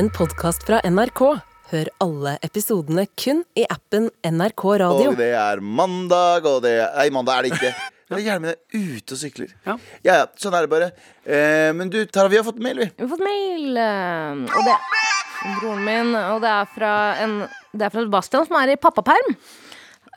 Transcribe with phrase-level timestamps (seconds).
[0.00, 1.20] en podkast fra NRK.
[1.70, 5.10] Hør alle episodene kun i appen NRK Radio.
[5.10, 7.72] Og det er mandag, og det er Nei, mandag er det ikke.
[8.08, 9.50] Det er gjerne ute og sykler.
[9.66, 9.74] Ja.
[10.00, 10.88] ja, ja, sånn er det bare.
[11.20, 12.88] Eh, men du, Tara, vi har fått mail, vi.
[12.96, 14.78] Vi har fått mail, eh, og det
[15.60, 17.36] broren min, og det er fra, en,
[17.76, 19.36] det er fra Sebastian, som er i pappaperm.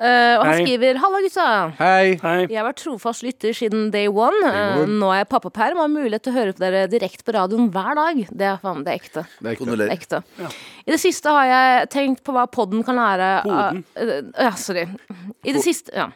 [0.02, 0.64] Eh, og han Hei.
[0.66, 1.73] skriver 'Halla, gutta'.
[1.78, 2.16] Hei.
[2.18, 2.48] Hei.
[2.50, 4.42] Jeg har vært trofast lytter siden day one.
[4.42, 7.36] Uh, nå er jeg pappaperm og har mulighet til å høre på dere direkte på
[7.36, 8.24] radioen hver dag.
[8.34, 9.25] Det er faen, det er ekte.
[9.38, 9.78] Det er ekte.
[9.78, 10.24] Det er ekte.
[10.88, 13.86] I det siste har jeg tenkt på hva podden kan lære Poden?
[13.93, 14.87] Uh, eh, Ja, sorry.
[15.46, 16.10] I det siste Ja.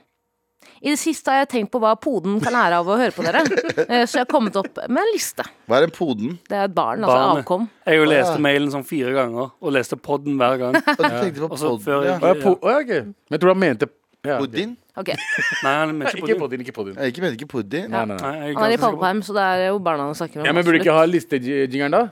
[0.82, 3.24] I det siste har jeg tenkt på hva poden kan lære av å høre på
[3.26, 3.42] dere.
[3.88, 5.46] Eh, Så jeg har kommet opp med en liste.
[5.70, 6.34] Hva er en poden?
[6.50, 7.44] Det er et barn, altså Barnet.
[7.46, 7.68] avkom.
[7.86, 10.76] Jeg har jo lest mailen sånn fire ganger, og leste podden hver gang.
[10.76, 12.18] Og du tenkte på Og så podden, før ja.
[12.18, 12.94] jeg- Å, ja, po å, ja, ok.
[13.08, 13.90] Men jeg tror han mente
[14.28, 14.38] ja.
[14.42, 14.74] Puddin?
[14.98, 15.10] Ok,
[15.64, 16.60] Nei, han mente ikke ikke podden.
[16.60, 16.96] på ikke podden.
[16.98, 17.86] Jeg ikke mente ikke puddin.
[17.94, 18.32] Nei, nei, nei.
[18.32, 20.16] Nei, jeg Han er i ganske sikker på- pappaperm, så det er jo barna han
[20.20, 20.46] snakker med.
[20.50, 22.04] Ja, men Burde du ikke ha listejingeren da?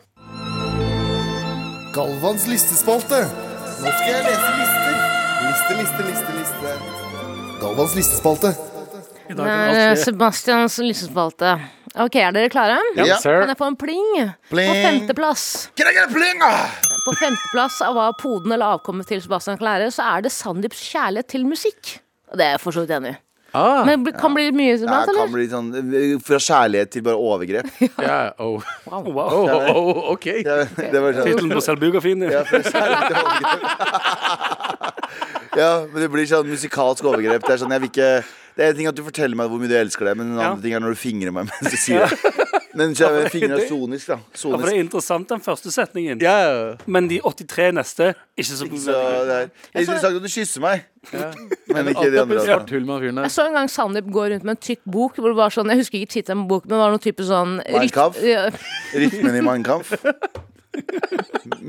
[1.96, 3.20] Galvans listespalte.
[3.82, 4.94] Nå skal jeg lese lister.
[5.46, 6.35] Liste, liste, liste, liste.
[7.76, 8.54] Galvans listespalte.
[9.28, 9.98] Det er.
[10.00, 11.58] Sebastians lystespalte.
[12.00, 12.78] Ok, er dere klare?
[12.96, 13.18] Ja.
[13.20, 14.14] Kan jeg få en pling?
[14.48, 15.44] På femteplass
[15.76, 16.46] pling?
[17.04, 20.80] På femteplass av hva poden eller avkommet til Sebastian kan lære, så er det Sandeeps
[20.88, 21.98] kjærlighet til musikk.
[22.32, 23.20] Og det er jeg for så vidt enig i.
[23.56, 25.16] Ah, Men det kan bli mye Ja, eller?
[25.16, 27.70] kan bli sånn eh, Fra kjærlighet til bare overgrep.
[28.08, 28.60] ja, oh.
[28.90, 29.08] Wow.
[29.16, 30.26] Oh, oh, oh, ok.
[30.44, 32.34] Ja, det var sånn Tittelen på selvbiografien din.
[32.36, 33.62] ja, fra kjærlighet til overgrep.
[35.62, 37.46] ja, men det blir sånn musikalsk overgrep.
[37.48, 38.10] Det er sånn, jeg vil ikke
[38.56, 40.40] Det er en ting at du forteller meg hvor mye du elsker det, men en
[40.40, 40.50] Ja.
[40.54, 42.45] annen ting er når du fingrer meg mens du sier det.
[42.76, 44.18] Men så er fingeren er sonisk, da.
[44.20, 46.22] Ja, for det er interessant, den første setningen.
[46.22, 50.62] Ja, Men de 83 neste, ikke så Så Jeg skulle det er at du kysser
[50.62, 51.32] meg, ja.
[51.76, 52.40] men ikke de andre.
[52.42, 53.22] altså.
[53.24, 55.70] Jeg så en gang Sandeep gå rundt med en tykk bok hvor det var sånn
[55.72, 57.56] Jeg husker ikke tittelen på boken, men det var noe type sånn
[58.26, 58.50] Ja,
[58.96, 59.96] Rytmen i Mein Kampf.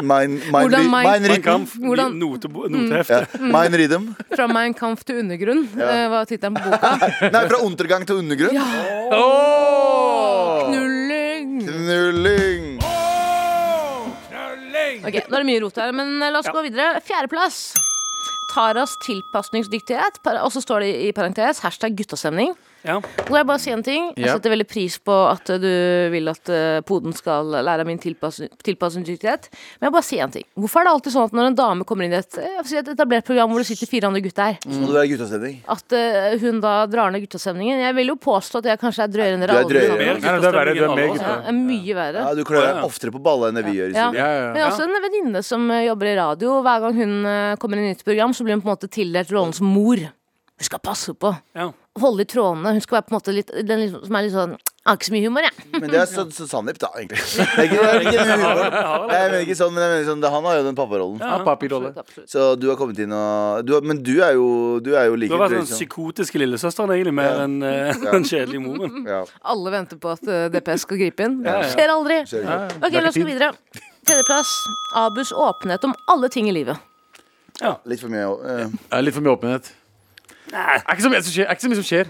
[0.02, 1.42] Mein, mein, Hvordan Mein- mein.
[1.42, 3.26] Kampf, Hvordan- notebo- notehefte.
[3.30, 3.38] Ja.
[3.52, 4.08] Mein rhythm.
[4.34, 6.08] Fra Mein Kampf til undergrunn, ja.
[6.08, 6.90] var tittelen på boka.
[7.34, 8.56] Nei, fra untergang til undergrunn.
[9.12, 10.95] Åh!
[11.66, 12.78] Knulling!
[14.28, 15.02] Knulling.
[15.02, 17.00] Ok, nå er det mye rot her, men eh, la oss gå videre.
[17.06, 17.58] Fjerdeplass.
[18.52, 20.20] Taras tilpasningsdyktighet.
[20.44, 22.54] Og så står det i parentes hashtag guttastemning.
[22.86, 23.00] Ja.
[23.02, 24.08] Nå vil jeg bare si en ting.
[24.14, 25.70] Jeg setter veldig pris på at du
[26.12, 29.48] vil at eh, poden skal lære av min tilpasningsdyktighet.
[29.50, 30.46] Men jeg vil bare si en ting.
[30.54, 32.78] Hvorfor er det alltid sånn at når en dame kommer inn i et, eh, si
[32.78, 35.58] et etablert program hvor det sitter fire andre gutter, Så må du være guttastemning.
[35.76, 37.82] at uh, hun da drar ned guttastemningen?
[37.82, 39.96] Jeg vil jo påstå at jeg kanskje er drøyere enn Du dere er drøyere.
[39.96, 40.20] alle.
[40.20, 42.26] Det er verre, Du er mer Ja, er mye verre.
[42.28, 43.94] Ja, du klør deg oftere på balla enn det vi gjør.
[43.96, 44.10] Ja.
[44.12, 44.66] Men jeg ja.
[44.66, 46.60] har også en venninne som jobber i radio.
[46.62, 47.16] Hver gang hun
[47.58, 49.66] kommer inn i et nytt program, så blir hun på en måte tildelt rollen som
[49.66, 49.98] mor.
[50.56, 51.34] Hun skal passe på.
[51.56, 51.70] Ja.
[52.00, 52.70] Holde i trådene.
[52.72, 54.96] Hun skal være på en måte litt Den liksom, som er litt sånn jeg Har
[55.00, 55.64] ikke så mye humor, jeg.
[55.82, 57.18] Men det er så, så Sandeep, da, egentlig.
[57.26, 58.60] Det er ikke, det er ikke humor.
[58.62, 61.16] Nei, Jeg mener ikke sånn, men jeg mener sånn, det- han har jo den papparollen.
[61.18, 62.28] Ja, absolutt.
[62.30, 64.46] Så du har kommet inn og du har, Men du er jo,
[64.78, 67.44] du er jo like Du har vært den psykotiske lillesøsteren, egentlig, mer Ja.
[67.48, 68.12] enn ja.
[68.14, 69.02] den kjedelige moren.
[69.10, 69.24] ja.
[69.42, 71.40] Alle venter på at eh, DPS skal gripe inn.
[71.42, 71.72] Ja, ja.
[71.74, 72.20] Skjer aldri.
[72.30, 72.68] Ja, ja.
[72.78, 73.50] Ok, la oss gå videre.
[74.06, 74.52] Tredjeplass.
[75.02, 76.78] Abus åpenhet om alle ting i livet.
[77.90, 79.72] Litt for mye uh, Ja, Litt for mye åpenhet.
[80.52, 81.46] Er ikke så mye som skjer.
[81.46, 82.06] Er ikke så mye som skjer.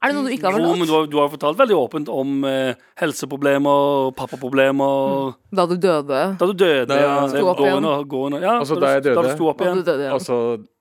[0.00, 2.08] Er det noe du ikke har Jo, men du har, du har fortalt veldig åpent
[2.08, 2.70] om eh,
[3.02, 6.20] helseproblemer, pappaproblemer Da du døde.
[6.40, 7.16] Da du døde, Da ja.
[7.28, 7.82] sto opp igjen.
[7.84, 9.16] gående, gående, ja, Og så da jeg døde.
[9.18, 9.84] Da du sto opp Da du igjen.
[9.84, 10.14] døde, ja.
[10.16, 10.38] Og så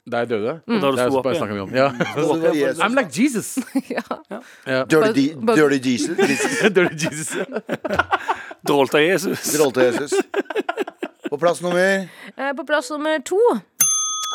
[0.09, 0.53] da jeg døde.
[0.55, 1.41] Og da du Det er sto opp bare igjen.
[1.43, 1.73] snakker vi om.
[1.75, 1.89] Ja.
[2.15, 2.79] så var Jesus.
[2.85, 3.49] I'm like Jesus.
[3.97, 4.05] ja.
[4.65, 4.83] Ja.
[4.85, 6.17] Dirty, di- But- but- dirty Jesus.
[6.17, 6.71] Jesus.
[6.79, 7.35] Dirty Jesus.
[8.63, 9.51] Drålta Jesus.
[9.57, 10.13] Drolte Jesus.
[11.29, 12.07] På plass nummer
[12.37, 13.35] Eh, På plass nummer to.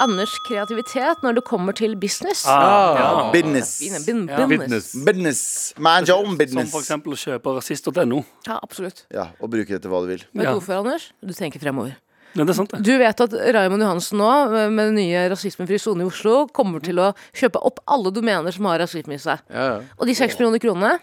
[0.03, 2.44] Anders kreativitet når det kommer til business.
[2.50, 3.31] Ah, ja.
[3.32, 3.78] business.
[4.06, 4.47] Bin- Ja.
[4.47, 4.93] business.
[5.06, 5.75] Business.
[5.78, 6.71] Man your own Som business.
[6.72, 8.25] for eksempel å kjøpe rasist.no.
[8.47, 9.04] Ja, absolutt.
[9.12, 10.19] Ja, og bruke det til hva du vil.
[10.19, 10.53] Vet du Ja.
[10.54, 11.12] hvorfor, Anders?
[11.25, 11.94] Du tenker fremover.
[12.34, 12.83] Ja, det er sant, det.
[12.83, 16.97] Du vet at Raymond Johansen nå, med den nye rasismefri sone i Oslo, kommer til
[16.97, 19.38] å kjøpe opp alle domener som har rasisme i seg.
[19.49, 19.81] Ja, ja.
[20.00, 20.99] Og de seks millioner kronene,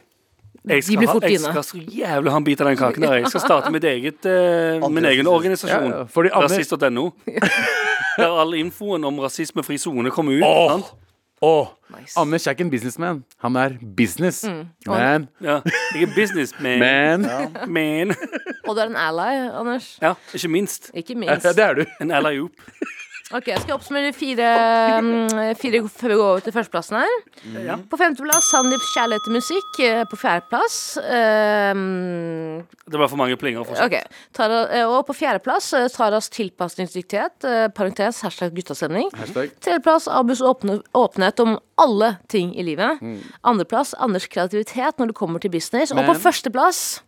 [0.68, 3.02] Jeg de skal, blir ha, jeg skal så jævlig ha en bit av den kaken
[3.02, 3.14] der.
[3.14, 5.90] Jeg skal starte mitt eget, uh, min egen organisasjon.
[5.90, 6.06] ja.
[6.30, 6.42] ja.
[6.44, 7.10] Rasist.no.
[8.18, 10.44] Der all infoen om rasismefri sone kommer ut.
[10.46, 10.70] Oh.
[10.70, 10.92] sant?
[11.42, 11.68] Oh.
[11.90, 12.14] Nice.
[12.20, 13.24] Anders er ikke en businessman.
[13.42, 14.44] Han er business.
[14.86, 15.28] Man.
[15.42, 15.60] Ja.
[15.96, 16.80] Jeg er businessman.
[16.80, 17.26] Man.
[17.68, 18.16] Man.
[18.68, 19.98] Og du er en ally, Anders.
[20.02, 20.92] Ja, ikke minst.
[20.94, 21.86] Ikke Ja, det er du.
[22.02, 22.52] En alley-oop.
[23.32, 24.48] Ok, Jeg skal oppsummere fire,
[25.02, 27.14] mm, fire før vi går over til førsteplassen her.
[27.64, 27.78] Ja.
[27.90, 29.80] På femteplass Sandeeps kjærlighet til musikk.
[29.80, 33.64] Eh, På fjerdeplass um, Det ble for mange plinger.
[33.64, 33.88] fortsatt.
[33.88, 37.74] Ok, Tara, eh, Og på fjerdeplass Taras tilpasningsdyktighet.
[37.74, 39.10] Parentes hashtag guttastemning.
[39.62, 43.00] Tredjeplass Abus åpne, åpenhet om alle ting i livet.
[43.44, 45.92] Andreplass Anders kreativitet når det kommer til business.
[45.92, 47.02] Og på førsteplass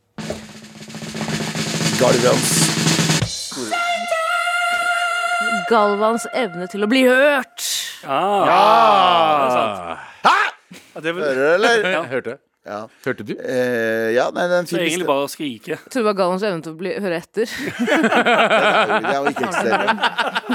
[1.99, 2.69] Guardians.
[3.27, 3.92] store
[5.69, 7.67] Galvans evne til å bli hørt.
[8.03, 9.99] Ah, Ah.
[10.95, 11.85] ja, det er vel Hører du, eller?
[11.93, 12.01] Ja.
[12.09, 12.37] hørte.
[12.63, 12.77] Ja.
[13.03, 13.33] Hørte du?
[13.43, 15.75] Eh, ja, nei, det er det er egentlig bare å skrike.
[15.83, 17.45] Tror tror det var Galvans evne til å bli, høre etter.
[19.03, 19.95] Det er jo ikke-eksisterende.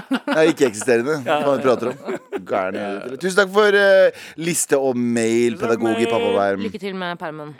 [0.08, 2.18] Det er ikke-eksisterende, hva vi prater om.
[2.48, 2.86] Gærne.
[3.20, 6.64] Tusen takk for eh, liste og mail, pedagog i pappaverm.
[6.64, 7.52] Lykke til med permen.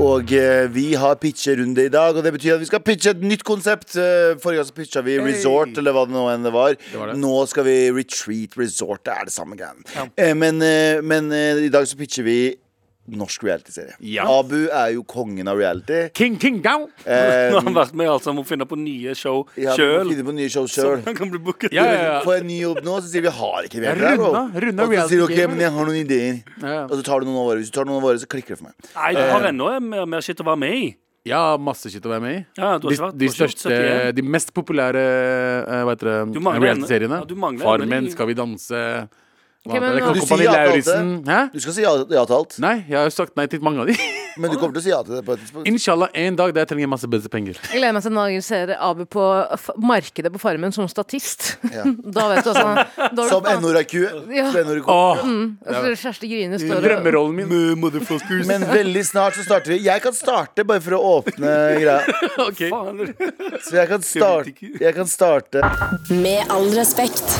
[0.00, 3.20] Og eh, vi har pitcherunde i dag, og det betyr at vi skal pitche et
[3.24, 3.92] nytt konsept.
[4.00, 6.76] Eh, forrige gang så pitcha vi resort, eller hva det nå enn det var.
[7.18, 9.04] Nå skal vi retreat resort.
[9.04, 9.84] Det er det samme greien.
[10.16, 12.38] Eh, men eh, men eh, i dag så pitcher vi
[13.10, 13.96] norsk realityserie.
[14.06, 14.24] Ja.
[14.30, 16.04] Abu er jo kongen av reality.
[16.14, 16.86] King, king, down!
[17.02, 17.10] Um,
[17.50, 20.12] Nå har han vært med altså, må finne på nye show ja, sjøl.
[20.12, 21.02] Finne på nye show Så sjøl.
[21.08, 21.74] han kan bli booket.
[21.74, 22.16] Ja, ja, ja.
[22.26, 25.08] Får jeg ny jobb nå, så sier vi har ikke mer der, runda Og så
[25.10, 26.42] sier du ok, men jeg har noen ideer.
[26.86, 27.62] Og så tar du noen av våre.
[27.62, 28.90] Hvis du tar noen av våre, så klikker det for meg.
[28.94, 30.84] Nei, du har ennå mer, mer shit å være med i.
[31.26, 32.38] Ja, masse shit å være med i.
[32.58, 33.74] Ja, du har De, de største,
[34.14, 37.20] de mest populære uh, hva heter det, reality-seriene.
[37.62, 38.80] Farmen, Skal vi danse
[39.62, 40.02] hva Ok, men Du
[41.30, 43.84] ja skal si ja, ja til alt, Nei, jeg har jo sagt nei til mange
[43.84, 43.94] av de.
[44.42, 45.68] men du kommer til å si ja til det på et tidspunkt.
[45.70, 47.60] Inshallah en dag der jeg trenger masse bedre penger.
[47.68, 51.52] Jeg gleder meg til når jeg ser Abu på f markedet på Farmen som statist.
[51.70, 51.84] Ja.
[52.16, 52.86] Da vet du altså
[53.16, 53.94] da Som NORAQ.
[54.34, 54.48] Ja.
[54.50, 54.90] NORAQ.
[54.90, 55.22] Åh,
[55.62, 58.46] Altså, Kjersti Grine står og Drømmerollen min.
[58.50, 59.80] Men veldig snart så starter vi.
[59.86, 62.00] Jeg kan starte bare for å åpne greia.
[62.48, 62.72] okay.
[63.62, 65.62] Så jeg kan starte, jeg kan starte.
[66.10, 67.38] Med all respekt.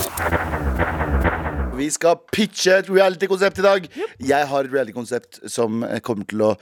[1.82, 3.88] Vi skal pitche et reality-konsept i dag.
[4.22, 6.52] Jeg har et reality-konsept som eh, kommer til å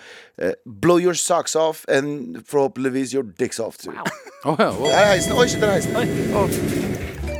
[0.40, 3.92] eh, blow your socks off and forhåpentligvis your dicks off too.
[4.44, 4.88] Oh, ja, wow.
[4.88, 5.36] Der er heisen.
[5.36, 6.89] Oi, shit, der er heisen.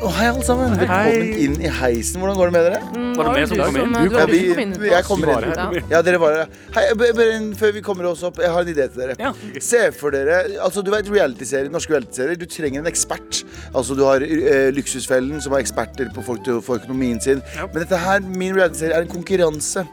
[0.00, 0.72] Å, hei, alle sammen.
[0.80, 2.22] Velkommen inn i heisen.
[2.22, 2.78] Hvordan går det med dere?
[3.18, 3.90] Var det meg som kom inn?
[3.92, 4.70] Du ja, vi, kom inn.
[4.72, 5.50] som Jeg kommer inn.
[5.52, 5.82] Ja.
[5.92, 6.54] Ja, dere var der.
[6.72, 7.26] Hei, bare
[7.60, 9.16] før vi kommer oss opp, jeg har en idé til dere.
[9.20, 9.34] Ja.
[9.60, 12.40] Se for dere Altså, du vet realityserier, norske realityserier.
[12.40, 13.42] Du trenger en ekspert.
[13.74, 17.44] Altså, du har uh, Luksusfellen, som er eksperter på folk til å få økonomien sin.
[17.60, 19.84] Men dette her, min realityserie, er en konkurranse.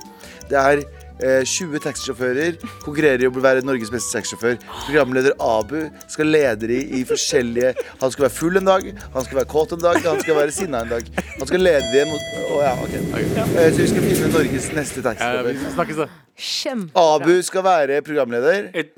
[0.47, 0.85] Det er
[1.21, 4.57] eh, 20 taxisjåfører konkurrerer i å være Norges beste taxisjåfør.
[4.85, 9.39] Programleder Abu skal lede de i forskjellige Han skal være full en dag, han skal
[9.41, 11.03] være kåt en dag, han skal være sinna en dag.
[11.39, 12.95] Han skal lede de mot Å ja, ok.
[13.17, 15.53] Eh, Så vi skal finne Norges neste Ja, taxisjåfør.
[15.53, 16.07] vi snakkes, da.
[16.37, 17.05] Kjempebra.
[17.17, 18.69] Abu skal være programleder.
[18.73, 18.93] Et,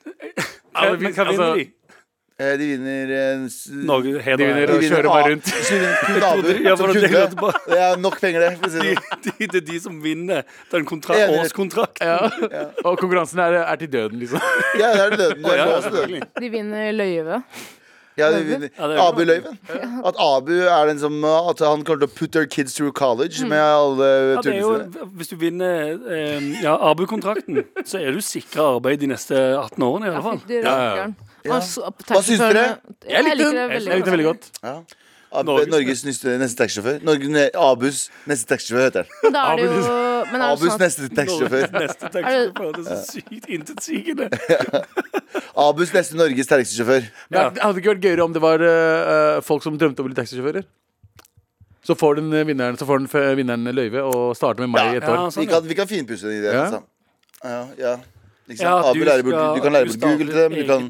[0.80, 1.79] Ja, men kan vinner altså-
[2.40, 2.46] de?
[2.46, 3.46] Eh, vinner eh,
[3.86, 5.50] Norge, De vinner de å vinner kjøre bare rundt.
[5.50, 6.76] de vinner Ja,
[7.68, 8.72] det er nok penger, det.
[8.72, 8.94] Si det.
[8.96, 11.42] De, de, det er de som vinner den kontra Enig.
[11.44, 12.00] årskontrakt.
[12.00, 12.22] Ja.
[12.86, 14.40] Og konkurransen er, er til døden, liksom.
[14.80, 16.24] Ja, det er er ja, også døden.
[16.40, 17.44] De vinner løyve.
[18.20, 18.30] Ja.
[18.36, 19.58] Ja, er- Abu-løyven.
[20.06, 23.42] At Abu er den som At han kommer til å put their kids through college
[23.48, 25.10] med alle Ja, jo, tullisene.
[25.18, 30.06] hvis du vinner eh, ja, Abu-kontrakten, så er du sikra arbeid de neste 18 årene,
[30.06, 30.42] i alle fall.
[30.50, 30.78] Ja.
[31.00, 31.08] Ja.
[31.50, 32.66] Hva syns dere?
[33.08, 33.56] Jeg likte den.
[33.72, 34.50] Jeg likte den veldig godt.
[34.64, 34.76] Ja.
[35.30, 37.00] Norges- Norges neste, neste taxisjåfør.
[37.06, 39.34] Norge- ne- Abus neste taxisjåfør heter han.
[39.36, 39.84] Da er det jo
[40.32, 41.68] Men er det Abus sånn at neste taxisjåfør.
[41.76, 42.72] Neste taxisjåfør.
[42.76, 44.30] Det er så sykt intetsigende.
[45.70, 47.08] Abus neste Norges taxisjåfør.
[47.30, 47.50] Ja.
[47.54, 50.18] Det hadde ikke vært gøyere om det var uh, folk som drømte om å bli
[50.18, 50.66] taxisjåfører.
[51.86, 55.00] Så får den eh, vinneren, så får den vinneren løyve og starter med meg ja,
[55.00, 55.22] et år.
[55.24, 56.58] Vi sånn, vi, kan, vi kan finpusse den ideen.
[56.58, 56.66] Ja.
[56.66, 56.82] Altså.
[57.44, 57.94] Ja, ja.
[58.50, 60.58] Liksom, Ja, Abu du lærer bort, du kan lære bort Google til dem.
[60.58, 60.90] Du, kan,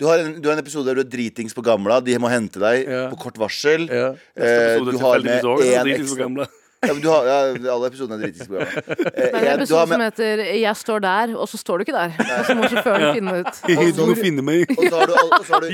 [0.00, 2.00] du, har en, du har en episode der du er dritings på gamla.
[2.04, 3.02] De må hente deg Ja.
[3.12, 3.84] på kort varsel.
[3.86, 4.14] Ja.
[4.34, 6.48] Eh, Episode du har med én så ekstra
[6.80, 7.40] ja, men du har, ja,
[7.74, 8.70] Alle episodene er dritings på gamla.
[9.10, 11.56] Eh, Det er en en- du episode som med, heter 'Jeg står der', og så
[11.60, 12.10] står du ikke der.
[12.38, 13.54] Og så må sjåføren finne ut.
[13.98, 14.64] Du må finne meg.
[14.78, 15.68] og så har du, og så har du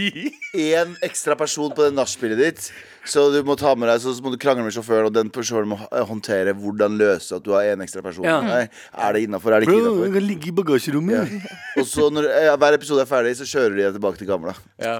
[0.58, 2.72] én ekstra person på det nachspielet ditt.
[3.06, 5.70] Så du må ta med deg Så må du krangle med sjåføren, og den personen
[5.72, 5.78] må
[6.10, 8.26] håndtere hvordan løse at du har en ekstra person.
[8.26, 8.38] Ja.
[8.44, 10.12] Nei, er det innafor, er det ikke innafor?
[10.16, 11.34] kan ligge i bagasjerommet.
[11.76, 14.54] Og så når ja, hver episode er ferdig, så kjører de deg tilbake til gamla.
[14.82, 14.98] Ja.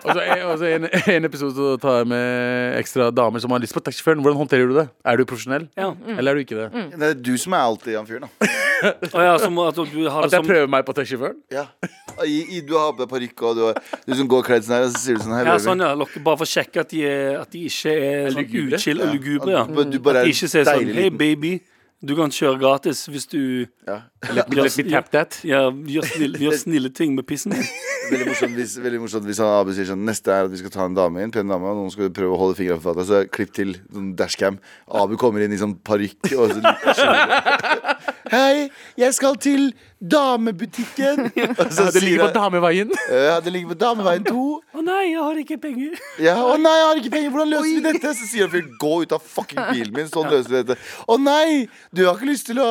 [0.00, 3.76] Og så en, en, en episode så tar jeg med ekstra damer som har lyst
[3.76, 4.22] på taxisjåføren.
[4.24, 4.86] Hvordan håndterer du det?
[5.04, 5.68] Er du profesjonell?
[5.78, 5.92] Ja.
[6.16, 6.86] Eller er du ikke det?
[6.96, 8.50] Det er du som er alltid han fyren, da.
[9.14, 11.40] oh, ja, som at du har At jeg som prøver meg på taxisjåføren?
[11.52, 11.66] Ja.
[12.24, 14.76] I, i, du har på deg parykk, og du, har, du som går kledd sånn
[14.76, 15.50] her, og så sier du sånn her.
[15.50, 18.46] ja, sånn, ja, Bare for å sjekke at de, er, at de ikke er sånn
[18.46, 18.78] lugubre.
[18.78, 19.12] og Ja.
[19.12, 19.50] lugubre.
[19.50, 19.62] Ja.
[20.20, 21.60] At de ikke ser sånn Hei, baby,
[22.02, 24.02] du kan kjøre gratis hvis du Ja.
[24.32, 24.56] Let me,
[24.88, 25.40] let that.
[25.44, 27.64] ja, gjør, snille, gjør snille ting med pissen din.
[28.10, 30.70] Veldig morsomt hvis, veldig morsomt hvis han Abu sier sånn Neste er at vi skal
[30.74, 33.06] ta en dame inn, pen dame, og noen skal prøve å holde fingrene for fatet.
[33.06, 34.58] Så klipp til sånn dashcam.
[34.90, 36.58] Abu kommer inn i sånn parykk og så
[38.30, 38.68] Hei,
[38.98, 39.72] jeg skal til
[40.12, 41.30] damebutikken.
[41.36, 42.92] Ja, det ligger på dameveien.
[43.10, 44.44] ja, det ligger på Dameveien 2.
[44.74, 45.98] Å nei, jeg har ikke penger.
[46.28, 48.14] Ja, å nei, jeg har ikke penger, hvordan løser vi dette?
[48.20, 50.78] Så sier han fyren, gå ut av fucking bilen min, sånn løser vi dette.
[51.10, 52.70] Å nei, du har ikke lyst til å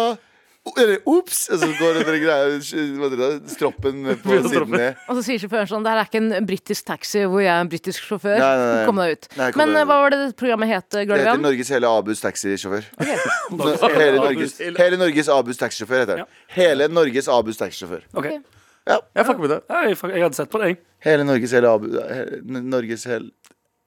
[0.68, 1.48] ops!
[1.50, 2.60] Og så går den greia
[3.50, 4.76] stroppen på siden stroppen.
[4.78, 5.00] ned.
[5.10, 7.64] Og så sier sjåføren sånn Det her er ikke en britisk taxi hvor jeg er
[7.64, 8.38] en britisk sjåfør.
[8.38, 8.86] Nei, nei, nei.
[8.90, 9.30] Kom deg ut.
[9.40, 12.92] Nei, kom Men eh, hva var det programmet het, Det heter Norges hele Abus taxisjåfør.
[13.00, 13.18] Okay.
[14.00, 16.30] Hele Norges, hele Norges Abus taxisjåfør heter det.
[16.56, 18.06] Hele Norges Abus taxisjåfør.
[18.14, 18.32] Ok.
[18.90, 19.60] Jeg fucker med det.
[19.70, 20.80] Ja, jeg, jeg hadde sett på det, jeg.
[21.06, 21.90] Hele Norges hele Abu...
[22.44, 23.30] Norges hele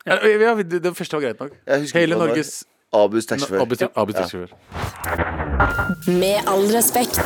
[0.07, 1.57] Ja, ja, det, første var greit nok.
[1.95, 2.19] Hele.
[2.19, 2.63] Norges
[2.93, 3.61] Abus taxisjåfør.
[3.65, 4.53] Abus- Abus taxisjåfør.
[6.13, 7.19] Med all respekt.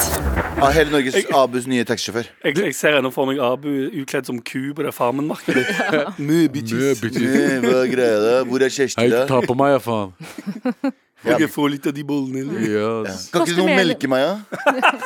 [0.56, 2.28] Ja, hele Norges Abus nye taxisjåfør.
[2.44, 3.68] Jeg, jeg ser ennå for meg Abu
[4.02, 5.66] ukledd som ku på det Farmen-markedet.
[6.28, 7.02] Mø, bitches.
[7.02, 8.36] Eh, Hva er greia da?
[8.46, 9.24] Hvor er Kjersti Hei, da?
[9.30, 10.14] ta på meg, ja, faen.
[11.24, 12.42] Kan jeg få litt av de bollene?
[12.44, 13.06] eller?
[13.08, 13.30] Yes.
[13.32, 14.34] Kan ikke noen melke meg, da?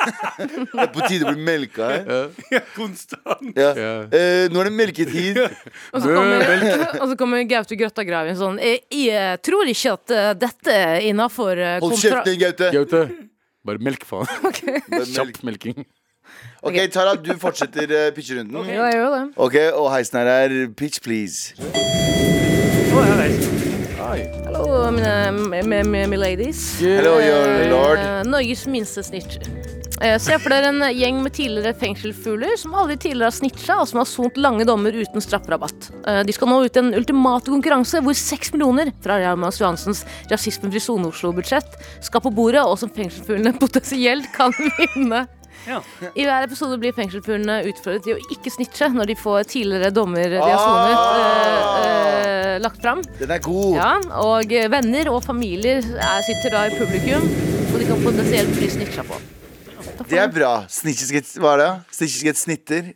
[0.41, 2.33] Det er på tide å bli melka her.
[2.51, 3.53] Ja, konstant.
[3.55, 3.71] Ja.
[3.79, 3.93] Ja.
[4.11, 5.39] Eh, nå er det melketid.
[5.39, 6.45] Og så kommer,
[7.03, 11.63] og så kommer Gaute Grøttagraven sånn jeg, jeg tror ikke at eh, dette er innafor
[11.85, 12.73] Hold kjeft, din Gaute.
[12.75, 13.07] Gaute,
[13.67, 14.27] bare melk, faen.
[14.45, 15.15] Bare melk.
[15.15, 15.83] Kjapp melking.
[16.63, 18.67] Ok, Tara, du fortsetter uh, pitcherunden.
[18.69, 19.23] Ja, jeg gjør det.
[19.47, 21.55] Ok, og heisen her er pitch, please.
[22.91, 24.50] Å, jeg.
[24.75, 26.79] Mi- mi- mi ladies.
[26.81, 27.99] Hello, your lord.
[27.99, 29.43] Eh, Norges minste snitcher.
[30.03, 33.89] Eh, Se for dere en gjeng med tidligere fengselsfugler som aldri tidligere har snitcha, og
[33.89, 35.91] som har sont lange dommer uten strafferabatt.
[36.07, 40.05] Eh, De skal nå ut i en ultimate konkurranse hvor seks millioner fra Ramas Johansens
[40.31, 45.27] rasismefri sone Oslo-budsjett skal på bordet, og som fengselsfuglene potensielt kan vinne.
[45.69, 45.81] Ja.
[46.15, 50.33] I hver episode blir fengselsfuglene utfordret til å ikke snitche når de får tidligere dommer
[50.33, 53.03] de har sonet, eh, eh, lagt fram.
[53.21, 53.77] Den er god.
[53.77, 53.91] Ja,
[54.25, 57.29] og venner og familier er, sitter da i publikum,
[57.71, 59.21] og de kan potensielt bli snitcha på.
[60.11, 60.55] Det er bra.
[60.71, 61.71] Snitches get, hva er det?
[62.01, 62.93] Snitches get snitter.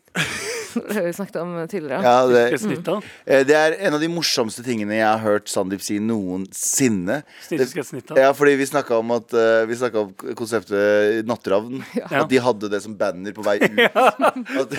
[0.89, 2.03] Det har vi snakket om tidligere.
[2.03, 2.97] Ja, det, snitte?
[3.27, 7.21] eh, det er en av de morsomste tingene jeg har hørt Sandeep si noensinne.
[7.49, 7.69] Det.
[8.19, 11.83] Ja, fordi vi snakka om, at, eh, vi om konseptet Natteravn.
[11.95, 12.09] Ja.
[12.23, 13.81] At de hadde det som banner på vei ut.
[14.55, 14.73] At,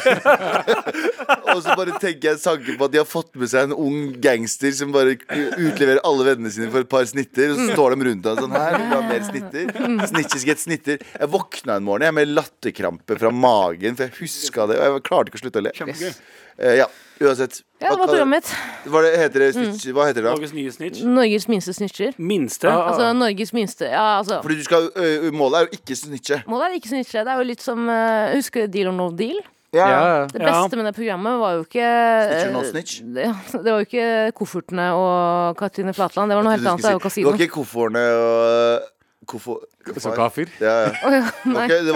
[1.55, 3.97] og så bare tenker jeg sanker på at de har fått med seg en ung
[4.23, 7.53] gangster som bare utleverer alle vennene sine for et par snitter.
[7.53, 8.77] Og så står de rundt og sånn her.
[8.77, 9.71] vil du ha mer snitter?
[10.11, 11.01] Snitches get snitter.
[11.01, 14.79] Jeg våkna en morgen jeg med latterkrampe fra magen, for jeg huska det.
[14.81, 15.73] Og jeg klarte ikke å slutte å le.
[15.85, 16.13] Kjempegøy.
[16.57, 16.85] Eh, ja,
[17.21, 17.61] uansett.
[17.81, 18.51] Ja, det var programmet mitt.
[18.91, 20.35] Hva, det- heter det, snitch, hva heter det da?
[20.35, 21.01] Norges nye snitch.
[21.03, 22.13] Norges minste snitcher.
[22.17, 22.69] Minste.
[22.71, 26.41] Ah, Altså Norges minste Ja, altså Fordi du skal, ø, Målet er jo ikke snitche.
[26.47, 27.19] Målet er ikke snitche.
[27.25, 29.41] Det er jo litt som uh, Husker du Deal or No Deal?
[29.75, 30.25] Ja, ja.
[30.31, 30.63] Det Ja.
[30.63, 33.01] beste med det programmet var jo ikke Snitch or no eh, snitch?
[33.15, 36.31] Det, det var jo ikke koffertene og Katrine Flatland.
[36.31, 36.81] Det var noe helt annet.
[36.81, 37.33] Det er jo Det var kasino.
[37.35, 38.91] ikke kofferene og
[39.27, 39.57] Koffer...
[40.01, 40.49] Så kafir.
[40.59, 40.91] Ja, ja.
[41.05, 41.65] Oh, ja, Det var nei.
[41.67, 41.93] ikke, det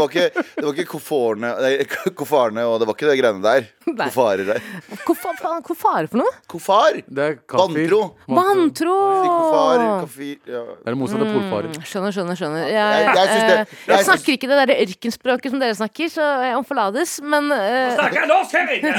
[0.65, 0.85] var ikke,
[2.19, 3.63] kofferene og det var ikke de greiene der.
[3.89, 4.59] Kofarer der.
[5.79, 6.31] Fare for noe?
[6.51, 6.99] Kofar!
[7.07, 7.89] Det er kafir.
[7.89, 8.01] Vantro.
[8.29, 8.97] Vantro!
[9.25, 10.61] Kofar, kafir ja.
[10.69, 11.69] Det er det motsatte av polfarer.
[11.73, 12.35] Mm, Skjønner, skjønner.
[12.37, 13.43] skjønner Jeg, Jeg- jeg det- eh,
[13.87, 17.43] jeg jeg snakker ikke det der ørkenspråket som dere snakker, så jeg om forlades, men
[17.51, 18.85] eh, Snakker norsk, Henrik!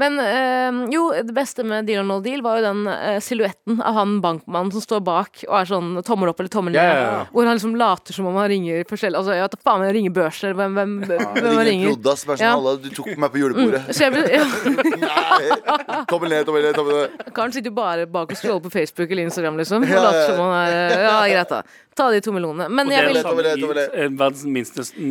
[0.00, 3.80] Men eh, jo, det beste med Deal or No Deal var jo den uh, silhuetten
[3.84, 6.82] av han bankmannen som står bak og er sånn tommel opp eller tommel ned.
[6.82, 7.24] Ja, ja, ja.
[7.32, 9.94] Hvor han liksom later som om han ringer forskjellig Altså, jeg vet da faen, jeg
[9.98, 10.54] ringer børser.
[10.58, 11.94] Hvem, hvem, hvem han Ringer ringer?
[11.96, 12.52] Prodas, sånn, Ja.
[12.56, 13.82] «Halla, Du tok meg på julebordet.
[13.94, 14.44] Så jeg ble, ja,
[15.06, 16.04] Nei!
[16.10, 16.74] Tommel ned, tommel ned.
[16.76, 19.82] tommel ned Karen sitter jo bare bak og scroller på Facebook eller Instagram, liksom.
[19.86, 21.62] Og Ja, ja, later som han er Ja, greit, da.
[21.92, 22.70] Ta de to millionene.
[22.72, 23.18] Men jeg vil,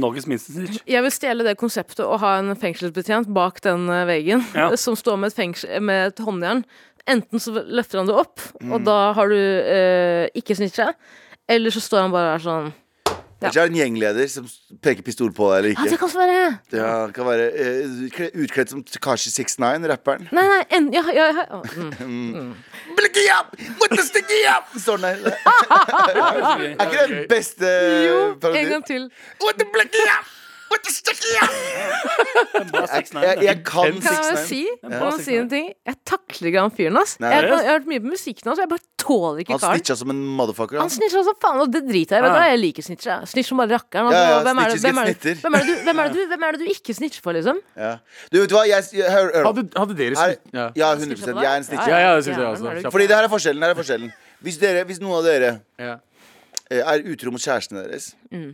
[0.01, 0.79] Norges minste snitch.
[0.89, 4.71] jeg vil stjele det konseptet å ha en fengselsbetjent bak den eh, veggen Ja.
[4.81, 6.63] som står med et, fengsel, med et håndjern.
[7.10, 8.74] Enten så løfter han det opp, Mm.
[8.74, 10.91] og da har du eh, ikke snitcha.
[11.50, 12.74] Eller så står han bare der sånn
[13.41, 14.46] Kanskje det er en gjengleder som
[14.86, 16.41] peker pistol på deg eller Ja, det kan også være
[16.77, 20.27] Ja, kan være eh, Utkledd som Takashi 69, rapperen.
[20.31, 21.62] Nei, nei, en, ja, ja, ja.
[22.05, 22.53] Mm.
[23.01, 24.70] Sticky up!
[24.77, 25.34] Står den der.
[26.12, 27.74] Er ikke det den beste
[28.05, 28.22] Jo,
[28.53, 29.10] en gang til.
[29.41, 30.40] What the!
[30.71, 30.91] What the!
[32.61, 35.67] Jeg, jeg, jeg kan Kan jeg si, bra kan si en ting?
[35.87, 37.15] Jeg takler ikke han fyren, ass.
[37.19, 39.97] Jeg, jeg, har hørt mye på musikken hans, og jeg bare tåler ikke Han snitcha
[39.99, 40.79] som en motherfucker.
[40.79, 40.93] Han Han.
[40.93, 42.31] snitcher som faen, og det driter jeg i.
[42.31, 42.47] Ja.
[42.51, 43.11] jeg liker snitcher.
[43.13, 43.31] jeg.
[43.33, 44.09] Snitch som bare rakkeren.
[44.11, 46.11] Altså, Ja, ja, hvem, er det, hvem, er det, hvem, er det du, hvem, er
[46.15, 47.61] det hvem er det du ikke snitcher for, liksom?
[47.77, 47.93] Ja.
[48.31, 48.65] Du, vet du hva?
[48.69, 49.49] Jeg, jeg, hør, hør.
[49.51, 50.37] Hadde, hadde dere Her.
[50.53, 50.69] Ja.
[50.83, 51.95] ja, 100 Jeg er en snitcher.
[51.95, 52.93] Ja, ja, det synes jeg Ja, også.
[52.93, 53.67] Fordi det her er forskjellen.
[53.67, 54.13] Her er forskjellen.
[54.41, 55.97] Hvis, dere, hvis noen av dere Ja.
[56.79, 58.11] Er utro mot kjærestene deres,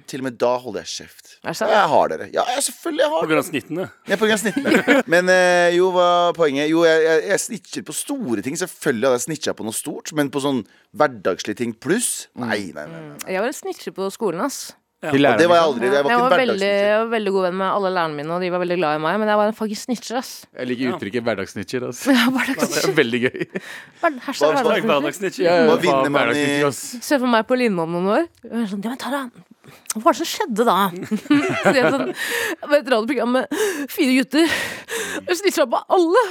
[0.10, 1.36] til og med da holder jeg kjeft.
[1.46, 2.30] Jeg har dere.
[2.34, 3.86] Ja, jeg, selvfølgelig jeg På grunn av snittene.
[4.10, 4.98] Ja, på grunn av snittene.
[5.14, 6.72] Men eh, jo, hva er poenget?
[6.72, 8.58] Jo, jeg, jeg, jeg snitcher på store ting.
[8.58, 10.64] Selvfølgelig hadde jeg snitcha på noe stort, men på sånn
[10.98, 13.04] hverdagslige ting pluss Nei, nei, nei.
[13.12, 13.32] nei.
[13.36, 14.72] Jeg var en snitcher på skolen, ass.
[14.98, 15.86] Til De Det var jeg aldri.
[15.94, 18.42] Jeg var Jeg var, veldig, jeg var veldig god venn med alle lærerne mine, og
[18.42, 20.32] de var veldig glad i meg, men jeg var en fucking snitcher, ass.
[20.58, 21.86] Jeg liker uttrykket hverdagssnitcher.
[21.90, 22.00] ass.
[22.10, 22.90] Ja, Det hverdagssnitcher.
[22.90, 23.38] er veldig gøy.
[24.08, 24.88] Er hverdagssnitcher.
[24.88, 25.44] hverdagssnitcher.
[25.46, 26.82] Ja, Hva vinner man i- hverdagssnitcher, ass.
[27.12, 28.26] Se for meg på Lindmo om noen år.
[28.74, 29.22] Sånn, ja, men Tara,
[29.94, 30.78] hva var det som skjedde da?
[31.68, 33.58] Så jeg sånn, et radioprogram med
[33.94, 34.50] fire gutter.
[35.30, 36.26] Jeg snitcha på alle.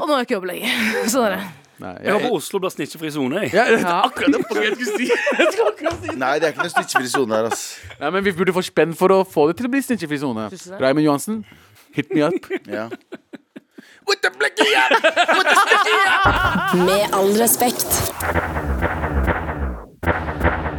[0.00, 1.06] Og nå har jeg ikke jobb lenger.
[1.14, 1.42] Sånn er det.
[1.78, 3.42] Nei, Jeg håper Oslo blir snitchefri sone.
[3.54, 5.06] Ja, det er akkurat det jeg skulle si.
[5.38, 6.16] Jeg skulle akkurat si.
[6.18, 7.62] Nei, det er ikke noe snitchefri sone her, ass.
[8.00, 10.48] Nei, men Vi burde få spenn for å få det til å bli snitchefri sone.
[10.82, 11.44] Raymond Johansen,
[11.94, 12.50] hit me up.
[12.66, 12.88] Ja.
[16.88, 17.86] Med all respekt.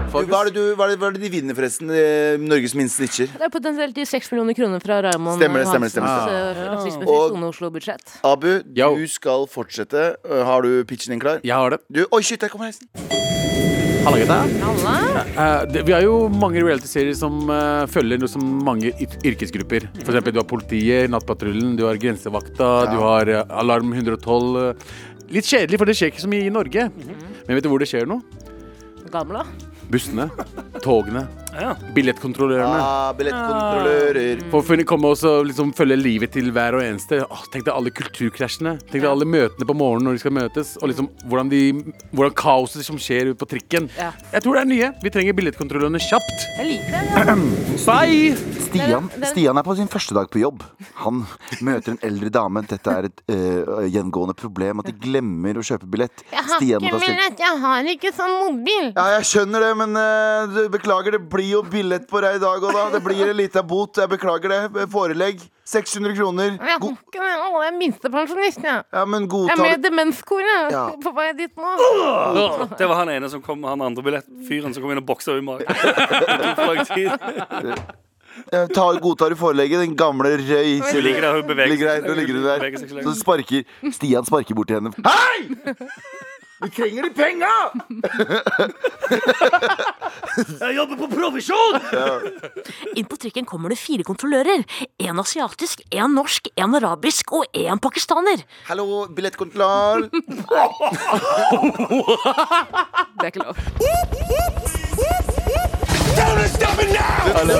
[0.10, 1.89] Du, hva, er det du, hva, er det, hva er det de vinner, forresten?
[1.94, 3.30] Eh, Norges minste snitcher?
[3.30, 6.48] Det er potensielt de seks millioner kroner fra Raymond Stemmer det, stemmer det, stemmer eh,
[6.50, 8.16] Og- rasismefri sone Oslo-budsjett.
[8.25, 8.89] Abu, Yo.
[8.98, 10.08] du skal fortsette.
[10.25, 11.44] Uh, Har du pitchen din klar?
[11.46, 11.80] Jeg har det.
[11.94, 12.89] Du, oi, shit, der kommer heisen.
[14.04, 14.39] Halla, gutta.
[14.72, 14.98] Alla?
[15.30, 18.89] Eh, vi har jo mange reality-serier som uh, følger noe som mange
[19.30, 19.86] yrkesgrupper.
[20.01, 24.58] For eksempel du har politiet, Nattpatruljen, du har Grensevakta, du har uh, Alarm 112.
[24.66, 24.94] eh.
[25.38, 26.89] Litt kjedelig, for det skjer ikke så mye i Norge.
[26.98, 28.18] Men vet du hvor det skjer nå?
[29.13, 29.44] Gamla?
[29.89, 30.29] Bussene,
[30.81, 31.27] togene,
[31.60, 31.74] Ja.
[31.96, 32.80] billettkontrollørene.
[32.80, 34.44] Ah, billettkontrollører.
[34.54, 37.22] For å komme oss og liksom følge livet til hver og eneste.
[37.25, 38.78] Åh, tenk deg alle kulturkrasjene.
[38.89, 40.75] Tenk deg alle møtene på morgenen når de skal møtes.
[40.82, 41.63] Og liksom hvordan, de,
[42.13, 43.89] hvordan kaoset som skjer ute på trikken.
[44.00, 44.12] Ja.
[44.34, 44.94] Jeg tror det er nye.
[45.04, 46.48] Vi trenger billettkontrollørene kjapt.
[46.60, 47.38] Jeg liker det.
[47.89, 48.60] Bye!
[48.70, 50.62] Stian, Stian er på sin første dag på jobb.
[51.01, 51.24] Han
[51.66, 52.62] møter en eldre dame.
[52.70, 56.22] Dette er et øh, gjengående problem at de glemmer å kjøpe billett.
[56.56, 58.92] Stian ikke billett, jeg har ikke sånn mobil.
[58.94, 62.41] Ja, jeg skjønner det, men øh, du, beklager, det blir jo billett på deg i
[62.41, 62.89] dag òg, da.
[62.96, 63.98] Det blir en liten bot.
[63.98, 64.88] Jeg beklager det.
[64.94, 65.41] Forelegg.
[65.70, 66.56] 600 kroner.
[66.58, 67.36] Jeg Go ikke det.
[67.60, 68.84] Er minstepensjonist, jeg.
[68.94, 70.72] ja, men Jeg er med i demenskoret.
[70.74, 70.86] Ja.
[71.03, 71.74] På vei dit nå.
[72.79, 75.44] Det var han ene som kom, han andre billettfyren som kom inn og boksa i
[75.46, 75.68] magen.
[78.50, 78.70] Jeg.
[78.74, 79.84] Tar, Godtar i forelegget?
[79.84, 80.79] Den gamle røy.
[80.79, 83.03] Hun ligger der, hun beveger Ligger der, ligger der.
[83.03, 84.94] Så sparker Stian sparker bort til henne.
[85.06, 85.75] Hei!
[86.62, 87.50] Vi trenger de penga!
[90.60, 91.78] Jeg jobber på provisjon!
[93.00, 94.60] Inn på trikken kommer det fire kontrollører.
[95.06, 98.39] En asiatisk, en norsk, en arabisk og en pakistaner.
[98.67, 100.10] Hallo, billettkontroll.
[103.19, 103.54] Det er ikke lov.
[107.39, 107.56] Altså, det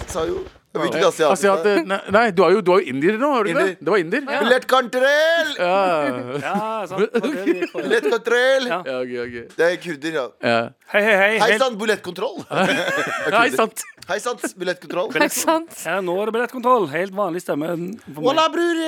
[0.00, 0.36] du sa jo
[0.72, 1.32] Hvilken asiatisk?
[1.32, 3.74] Asiat, eh, nei, nei, du har jo, du jo indier nå, har du ikke det?
[3.84, 4.22] Det var indier.
[4.24, 4.38] Ja.
[4.40, 5.50] Billettkontroll!
[5.58, 5.72] Ja.
[6.40, 6.54] Ja,
[6.88, 7.18] sant.
[7.44, 7.82] Gikk for.
[7.84, 8.68] Billettkontroll!
[8.70, 8.78] Ja.
[8.88, 9.36] Ja, ok, ok.
[9.58, 10.24] Det er kurder, ja.
[10.48, 10.62] Ja.
[10.94, 11.34] Hei, hei, hei.
[11.44, 12.40] Hei sann, billettkontroll.
[12.48, 13.84] Hei, sant.
[14.08, 15.12] Hei sann, billettkontroll.
[15.20, 15.76] Er sant?
[15.84, 16.88] ja, nå er det billettkontroll.
[16.94, 17.74] Helt vanlig stemme.
[18.16, 18.82] Walla, bror.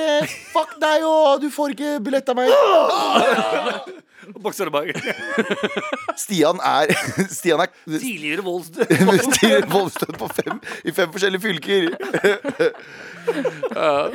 [0.55, 2.49] Fuck deg, og du får ikke billett av meg.
[4.33, 4.93] Bokser tilbake.
[6.23, 6.91] Stian er
[7.37, 9.65] Stian er Tidligere voldsdød.
[9.75, 11.89] voldsdød på fem i fem forskjellige fylker.
[13.75, 14.09] Ja.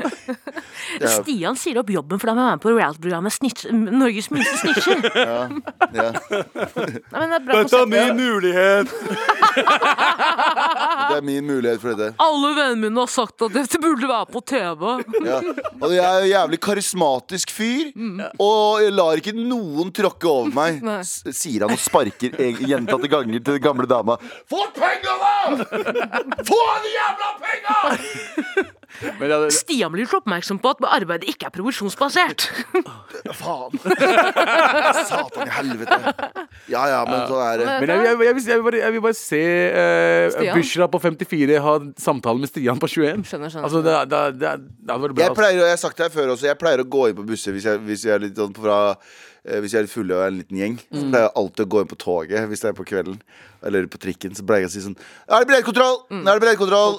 [1.11, 3.33] Stian sier opp jobben fordi han vil være med på reality-programmet
[4.01, 4.99] Norges minste snitcher.
[5.15, 5.49] Ja.
[5.51, 8.87] Nei, men det er bra Dette er min mulighet.
[10.81, 12.15] Det er min mulighet for dette.
[12.25, 14.85] Alle vennene mine har sagt at dette burde være på TV.
[15.27, 15.39] Ja.
[15.81, 17.93] Og jeg er en jævlig karismatisk fyr,
[18.41, 20.99] og jeg lar ikke noen tråkke over meg, Nei.
[21.05, 24.17] s- sier han og sparker gjentatte ganger til den gamle dama.
[24.51, 25.35] Få penga, da!
[26.51, 28.69] Få de jævla penga!
[29.01, 32.47] Det- Stian blir gjort oppmerksom på at arbeidet ikke er provisjonsbasert.
[33.39, 33.79] Faen.
[35.11, 35.99] Satan i helvete.
[36.71, 37.67] Ja ja, men så er det.
[37.81, 41.01] men jeg, jeg, jeg, vil, jeg, vil bare, jeg vil bare se uh, Bushra på
[41.03, 43.25] 54 ha samtale med Stian på 21.
[43.31, 43.67] Skjønner, skjønner.
[43.69, 45.25] Altså, det, det, det, det hadde vært bra.
[45.25, 45.41] Jeg altså.
[45.43, 47.57] pleier, jeg har sagt det her før også, jeg pleier å gå inn på busser
[47.57, 48.81] hvis jeg, hvis jeg er litt sånn fra
[49.41, 50.75] Hvis jeg er full og er en liten gjeng.
[50.91, 53.21] Så pleier jeg alltid å gå inn på toget hvis det er på kvelden.
[53.65, 54.35] Eller på trikken.
[54.37, 55.97] Så pleier jeg å si sånn Nå er det billettkontroll!
[56.13, 56.99] Nå er det billettkontroll!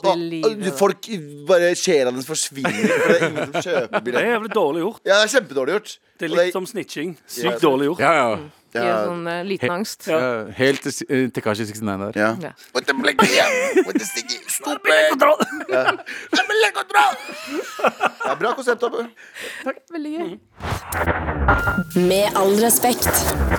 [0.49, 1.12] Og, folk
[1.49, 2.95] bare Sjela deres forsvinner.
[2.95, 5.04] For det er ingen som kjøper Det er jævlig dårlig gjort.
[5.06, 5.93] Ja, det er kjempedårlig gjort.
[6.21, 7.15] Det er litt som snitching.
[7.30, 8.04] Sykt dårlig gjort.
[8.06, 8.61] Ja, ja.
[8.71, 10.07] Gir en sånn eh, liten angst.
[10.07, 10.19] ja.
[10.55, 12.19] Helt til uh, Tekashi 69 der.
[12.21, 12.29] ja.
[12.41, 12.51] Ja.
[12.75, 13.84] With the black yeah.
[13.88, 15.25] With the sticky stupid.
[15.71, 15.91] Ja.
[18.25, 19.01] Ja, bra konsept, Abu.
[19.91, 20.36] Veldig gøy.
[22.07, 23.10] Med all respekt.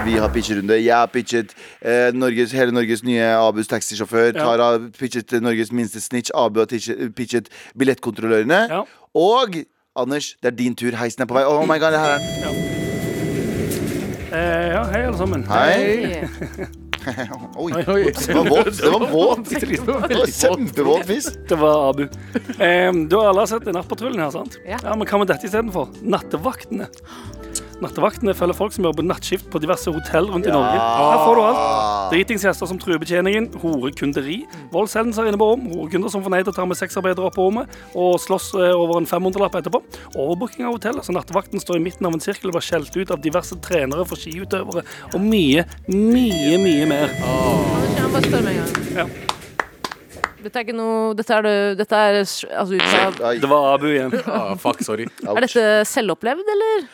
[0.07, 0.79] Vi har pitcherunde.
[0.85, 4.33] Jeg har pitchet eh, Norges, hele Norges nye Abus taxisjåfør.
[4.39, 6.31] Tara har pitchet Norges minste snitch.
[6.35, 8.67] Abu har pitchet, pitchet billettkontrollørene.
[8.71, 8.85] Ja.
[9.15, 9.63] Og
[9.97, 10.95] Anders, det er din tur.
[10.97, 11.45] Heisen er på vei.
[11.45, 12.72] Oh my god, det her er den.
[14.33, 15.45] Eh, ja, hei, alle sammen.
[15.49, 16.25] Hei.
[17.57, 17.73] Oi.
[17.73, 18.03] Oi, oi.
[18.27, 18.79] Det var våt.
[18.79, 19.51] Det var våt.
[20.09, 21.39] Det var Kjempevåt fisk.
[21.49, 22.03] Det var Abu.
[22.59, 24.57] Eh, du har alle sett Nattpatruljen her, sant?
[24.67, 24.79] Ja.
[24.95, 25.89] men hva med dette istedenfor?
[26.03, 26.87] Nattevaktene.
[27.83, 30.77] Nattevaktene følger folk som jobber nattskift på diverse hotell rundt i Norge.
[30.77, 31.63] Her får du alt.
[32.13, 34.43] Dritingsgjester som truer betjeningen, horekunderi,
[34.75, 37.49] voldshendelser inne på rom, horekunder som får nei til å ta med sexarbeidere opp på
[37.49, 39.83] rommet og slåss eh, over en 500-lapp etterpå.
[40.13, 43.15] Overbooking av hotellet, så nattevakten står i midten av en sirkel og blir skjelt ut
[43.15, 47.17] av diverse trenere for skiutøvere, og mye, mye, mye mer.
[48.33, 48.59] Gang.
[48.93, 49.07] Ja.
[50.43, 51.47] Dette er ikke noe Dette er,
[51.79, 54.15] dette er altså, ut fra Det var Abu igjen.
[54.33, 55.07] Ah, fuck, sorry.
[55.23, 56.87] Er dette selvopplevd, eller?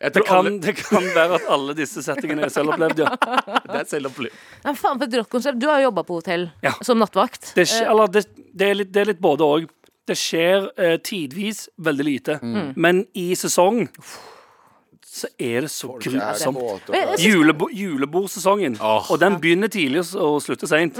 [0.00, 3.10] Det kan, alle, det kan være at alle disse settingene er selvopplevd, ja.
[3.68, 4.38] det er selvopplevd.
[4.64, 5.60] Ja, faen, for et rått konsept.
[5.60, 6.72] Du har jo jobba på hotell Ja.
[6.86, 7.50] som nattvakt.
[7.58, 9.68] Det, eller, det, det, er, litt, det er litt både òg.
[10.08, 12.38] Det skjer eh, tidvis veldig lite,
[12.80, 13.84] men i sesong
[15.10, 16.88] så er det så grusomt.
[17.20, 19.10] Julebo julebordsesongen, Åh.
[19.12, 20.98] og den begynner tidlig og slutter seint,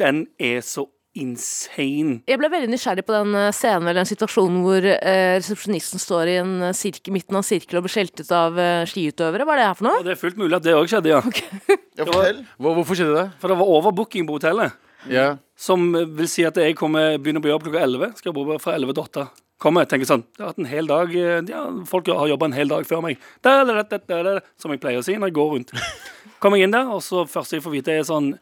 [0.00, 0.86] den er så
[1.18, 2.20] insane.
[2.28, 6.32] Jeg ble veldig nysgjerrig på den eh, scenen eller den situasjonen hvor eh, resepsjonisten står
[6.32, 9.46] i en eh, sirkel, midten av en sirkel og blir skjelt ut av eh, skiutøvere.
[9.46, 10.00] Hva er det her for noe?
[10.02, 11.22] Og det er fullt mulig at det òg skjedde, ja.
[11.94, 13.28] Ja, var, Hvor, hvorfor skjedde det?
[13.38, 14.74] For det var overbooking på hotellet.
[15.06, 15.36] Yeah.
[15.54, 18.16] Som vil si at jeg kommer, begynner på jobb klokka 11.
[18.18, 19.26] Skal bo fra 11 til 8.
[19.62, 22.56] Kommer, tenker sånn Det har hatt en hel dag eh, ja, Folk har jobba en
[22.56, 23.22] hel dag før meg.
[23.44, 25.72] Da, da, da, da, da, da, som jeg pleier å si når jeg går rundt.
[26.42, 28.34] Kommer jeg inn der, og så første jeg får vite, er sånn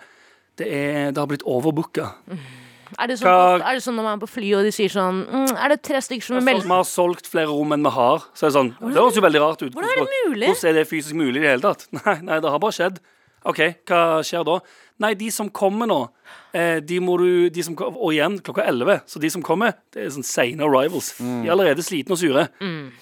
[0.58, 2.10] Det, er, det har blitt overbooka.
[2.98, 4.92] Er det, sånn, Hva- er det sånn når man er på fly og de sier
[4.92, 7.82] sånn mm, Er det tre stykker som Vi meldt vi har solgt flere rom enn
[7.82, 8.24] vi har.
[8.34, 9.72] Så er det sånn Det høres jo veldig rart ut.
[9.72, 10.48] Hvordan er det mulig?
[10.52, 11.86] Hvordan er det fysisk mulig i det hele tatt?
[12.02, 13.00] Nei, nei, det har bare skjedd.
[13.44, 13.58] OK,
[13.90, 14.60] hva skjer da?
[15.02, 15.96] Nei, de som kommer nå,
[16.54, 19.00] eh, de må du de som, Og igjen, klokka 11.
[19.10, 21.08] Så de som kommer, det er sånn sene arrivals.
[21.18, 22.44] De er allerede slitne og sure.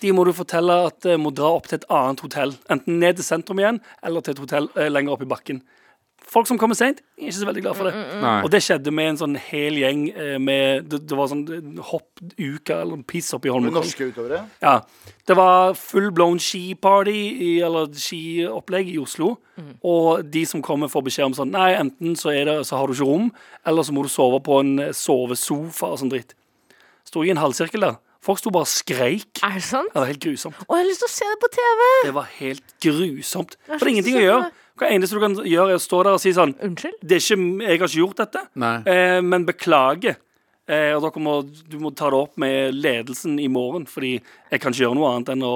[0.01, 2.55] De må du fortelle at eh, må dra opp til et annet hotell.
[2.73, 5.61] Enten ned til sentrum igjen, eller til et hotell eh, lenger opp i bakken.
[6.31, 7.93] Folk som kommer seint, er ikke så veldig glad for det.
[8.23, 8.35] Nei.
[8.47, 11.81] Og det skjedde med en sånn hel gjeng eh, med Det, det var sånn eh,
[11.89, 13.89] hoppuke eller piss oppi Holmenkollen.
[13.89, 14.45] Norske utøvere.
[14.63, 14.77] Ja.
[15.27, 17.17] Det var full blown skiparty,
[17.49, 19.33] i- eller skiopplegg i Oslo.
[19.85, 22.87] Og de som kommer, får beskjed om sånn Nei, enten så, er det, så har
[22.89, 23.27] du ikke rom,
[23.67, 26.37] eller så må du sove på en eh, sovesofa og sånn dritt.
[27.11, 27.99] Sto i en halvsirkel der.
[28.23, 29.41] Folk sto bare og skreik.
[29.43, 29.89] Er det sant?
[29.95, 30.57] Det var helt grusomt.
[30.63, 31.85] Å, jeg har lyst til å se det på TV!
[32.05, 33.55] Det var helt grusomt.
[33.67, 34.51] For det er ingenting å gjøre.
[34.81, 36.99] Hva eneste du kan gjøre, er å stå der og si sånn Unnskyld?
[37.05, 38.77] det er ikke, Jeg har ikke gjort dette, Nei.
[38.89, 40.17] eh, men beklager.
[40.71, 41.35] Eh, og dere må,
[41.69, 45.11] du må ta det opp med ledelsen i morgen, fordi jeg kan ikke gjøre noe
[45.17, 45.55] annet enn å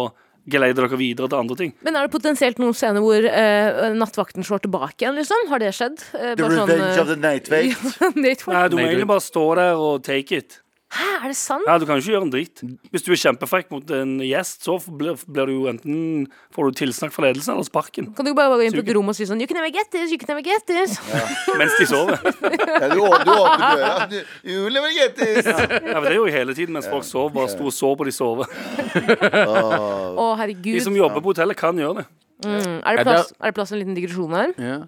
[0.51, 1.71] geleide dere videre til andre ting.
[1.87, 5.47] Men er det potensielt noen scener hvor eh, nattvakten slår tilbake igjen, liksom?
[5.49, 6.03] Har det skjedd?
[6.19, 7.79] Eh, The revenge sånn, of the Night Wait.
[8.19, 10.59] Nei, du må egentlig bare stå der og take it.
[10.95, 11.65] Hæ, er det sant?
[11.67, 12.61] Ja, Du kan jo ikke gjøre en dritt.
[12.95, 16.79] Hvis du er kjempefrekk mot en gjest, så blir, blir du jo enten får du
[16.85, 18.13] tilsnakk fra ledelsen eller sparken.
[18.15, 19.73] Kan du ikke bare gå inn på et rom og si sånn You can never
[19.75, 20.95] get this, you can never get this.
[21.59, 22.19] Mens de sover.
[22.85, 24.07] Ja, du, åpner døra.
[24.11, 25.47] Du, you never get this.
[25.47, 27.33] Ja, men Det gjør jeg hele tiden mens folk sover.
[27.35, 28.47] Bare sto og så på de sove.
[28.47, 30.83] Å, De herregud.
[30.85, 32.07] som jobber på hotellet, kan gjøre det.
[32.45, 32.83] Mm.
[32.85, 34.51] Er, det plass, er det plass til en liten digresjon her?
[34.59, 34.79] Ja.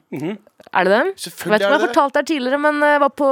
[0.74, 1.10] Er det den?
[1.14, 2.18] Jeg vet ikke om jeg har fortalt det.
[2.18, 3.28] deg tidligere, men jeg var på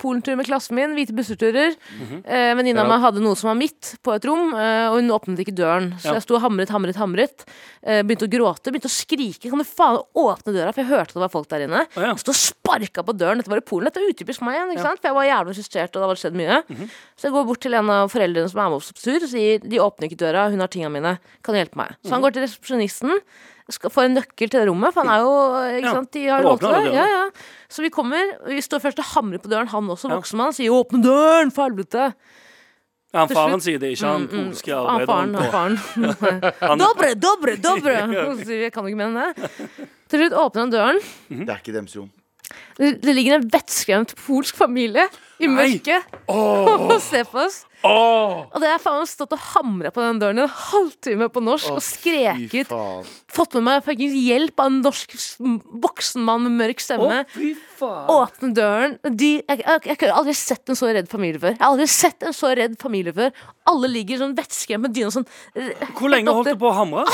[0.00, 0.94] Polentur med klassen min.
[0.96, 1.76] Hvite busseturer.
[2.24, 2.88] eh, Venninna Ja.
[2.88, 5.92] mi hadde noe som var mitt på et rom, eh, og hun åpnet ikke døren.
[6.00, 6.12] Så Ja.
[6.14, 7.44] jeg sto og hamret, hamret, hamret.
[7.84, 9.50] eh, Begynte å gråte, begynte å skrike.
[9.50, 10.72] Kan du faen åpne døra?
[10.72, 11.86] For jeg hørte det var folk der inne.
[11.96, 12.14] Oh, ja.
[12.14, 13.36] Sto og sparka på døren.
[13.38, 13.84] Dette var i Polen.
[13.84, 15.00] Dette er utypisk meg igjen, ikke sant?
[15.02, 16.88] For jeg var jævlig frustrert, og det hadde skjedd mye.
[17.18, 19.28] Så jeg går bort til en av foreldrene som er med oss på tur, og
[19.28, 21.94] sier de åpner ikke døra, hun har tinga mine, kan du hjelpe meg?
[22.04, 23.20] Så han går til resepsjonisten.
[23.80, 25.32] Får en nøkkel til det rommet, for han er jo
[25.78, 26.92] ikke Ja, sant, De har jo det.
[26.94, 27.30] Ja, ja.
[27.68, 30.16] Så vi kommer, vi står først og hamrer på døren, han også, Ja.
[30.20, 32.14] voksen mann, sier 'åpne døren', for helvete.
[33.14, 34.48] Ja, han Faren slutt- sier det, ikke han Mm, mm.
[34.52, 35.76] polske Han faren, arbeideren.
[35.94, 36.52] han faren.
[36.60, 37.96] Han- Dobre, dobre, dobre!
[38.38, 39.50] Så sier vi, Jeg kan jo ikke mene det.
[40.08, 41.00] Til slutt åpner han døren.
[41.28, 42.10] Det er ikke deres rom.
[42.78, 45.04] Det, ligger en vettskremt polsk familie
[45.42, 47.62] i mørket mørket og ser på oss.
[47.82, 51.82] Og det er faen stått og hamra på den døren en halvtime på norsk og
[51.82, 52.70] skreket.
[53.32, 55.16] Fått med meg fuckings hjelp av en norsk
[55.82, 57.22] voksen mann med mørk stemme.
[57.80, 58.06] Faen.
[58.14, 58.96] Åpne døren.
[59.02, 61.56] De, jeg, jeg, jeg har aldri sett en så redd familie før.
[61.56, 63.32] Jeg har aldri sett en så redd familie før.
[63.72, 65.26] Alle ligger sånn vettskremt med dyna sånn.
[65.98, 67.06] Hvor lenge holdt du på å hamre?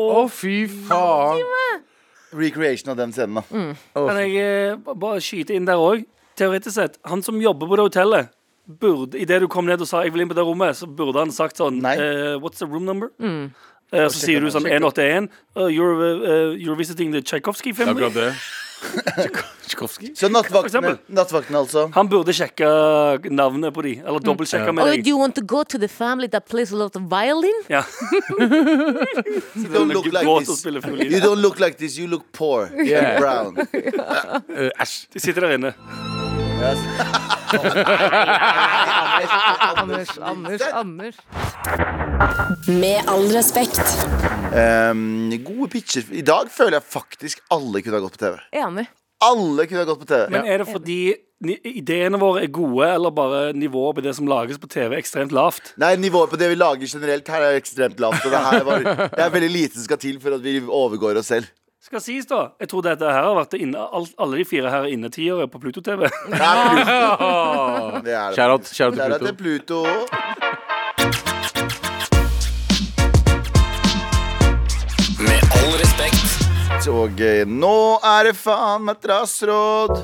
[0.00, 1.84] Å, fy faen.
[2.34, 3.74] Recreation av den scenen, da.
[3.94, 6.04] Kan jeg eh, bare skyte inn der òg?
[6.38, 8.32] Teoretisk sett, han som jobber på det hotellet
[8.64, 11.18] burde, Idet du kom ned og sa 'jeg vil inn på det rommet', så burde
[11.18, 11.96] han sagt sånn Nei.
[11.96, 13.10] eh, 'What's the room number?'
[13.92, 15.28] Eh, så sier du sånn 181.
[15.54, 18.02] Uh, you're, uh, you're visiting the er family.
[18.02, 18.34] akkurat det.
[19.64, 20.10] Tsjikowski?
[20.16, 21.86] Så nattvaktene, nattvaktene altså.
[21.94, 22.68] Han burde sjekke
[23.32, 24.72] navnet på de, eller dobbeltsjekke Ja.
[24.76, 25.04] med Oh, deg.
[25.04, 27.62] do you want to go to the family that plays a lot of violin?
[27.68, 27.82] Ja.
[29.54, 30.64] You don't look like this.
[30.64, 32.68] You don't look like this, you look poor.
[32.74, 33.16] Yeah.
[33.16, 33.56] And brown.
[34.54, 35.74] Eh, Uh, De sitter der inne.
[39.76, 41.16] Anders, Anders, Anders.
[42.68, 43.80] Med all respekt.
[44.54, 46.02] Um, gode pitcher.
[46.10, 48.38] I dag føler jeg faktisk alle kunne ha gått på TV.
[48.64, 48.86] Enig.
[49.24, 50.26] Alle kunne ha gått på TV.
[50.32, 50.98] Men er det fordi
[51.44, 55.32] ideene våre er gode, eller bare nivået på det som lages på TV, er ekstremt
[55.34, 55.74] lavt?
[55.80, 58.24] Nei, nivået på det vi lager generelt her er ekstremt lavt.
[58.24, 58.78] Og det, her var,
[59.12, 61.46] det er veldig lite som skal til for at vi overgår oss selv.
[61.84, 64.86] Skal sies da, Jeg tror dette her har vært inne, all, alle de fire her
[64.86, 66.06] er innetiere på Pluto-TV.
[66.32, 68.70] Det er Pluto.
[68.72, 69.82] Kjære Der er til Pluto.
[69.84, 69.84] Pluto.
[75.28, 76.88] Med all respekt.
[76.88, 80.00] Og eh, nå er det faen meg trassråd.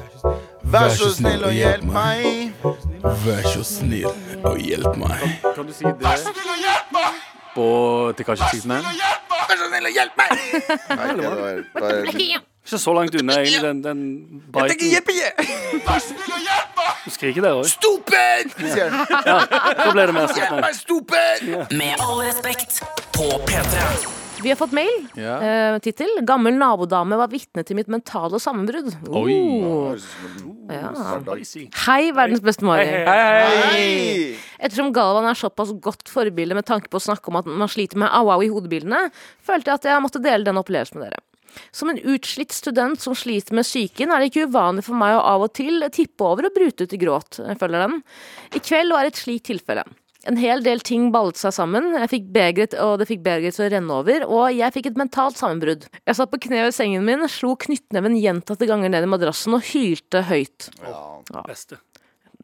[0.76, 2.60] Vær så snill og hjelp meg.
[3.24, 4.12] Vær så snill
[4.44, 5.28] og hjelp meg.
[5.56, 5.96] Kan du si det
[7.54, 7.66] på
[8.18, 8.82] Tekashi-siden her?
[9.50, 10.28] Vær så snill og hjelp meg.
[11.00, 11.34] Nei, det var,
[11.80, 11.90] var,
[12.70, 14.00] Ikke så langt unna, egentlig, den, den
[14.52, 14.78] biten.
[17.04, 17.66] Du skriker der òg.
[17.66, 18.54] Stupid!
[18.76, 18.86] Ja.
[19.26, 19.38] ja,
[19.80, 20.60] Da ble det mer sånn.
[20.60, 20.72] nei.
[20.76, 21.52] Stupid!
[21.74, 22.82] Med all respekt.
[23.16, 24.19] På P3.
[24.42, 24.92] Vi har fått mail.
[25.18, 25.74] Yeah.
[25.74, 28.94] Uh, Tittel 'Gammel nabodame var vitne til mitt mentale sammenbrudd'.
[29.08, 29.36] Oi.
[29.66, 29.96] Oh.
[30.70, 30.92] Ja.
[31.86, 32.86] Hei, verdens beste Mari.
[32.86, 33.56] Hei, hei.
[33.70, 34.36] Hei!
[34.60, 38.00] Ettersom Galvan er såpass godt forbilde med tanke på å snakke om at man sliter
[38.00, 39.08] med au-au i hodebildene,
[39.44, 41.24] følte jeg at jeg måtte dele den opplevelsen med dere.
[41.74, 45.24] Som en utslitt student som sliter med psyken, er det ikke uvanlig for meg å
[45.32, 47.40] av og til tippe over og brute ut i gråt.
[47.58, 47.98] Følger den.
[48.54, 49.84] I kveld var et slikt tilfelle.
[50.28, 53.64] En hel del ting ballet seg sammen, jeg fikk begeret, og det fikk begeret til
[53.64, 55.86] å renne over, og jeg fikk et mentalt sammenbrudd.
[56.04, 59.64] Jeg satt på kne ved sengen min, slo knyttneven gjentatte ganger ned i madrassen og
[59.70, 60.68] hylte høyt.
[61.46, 61.80] Beste.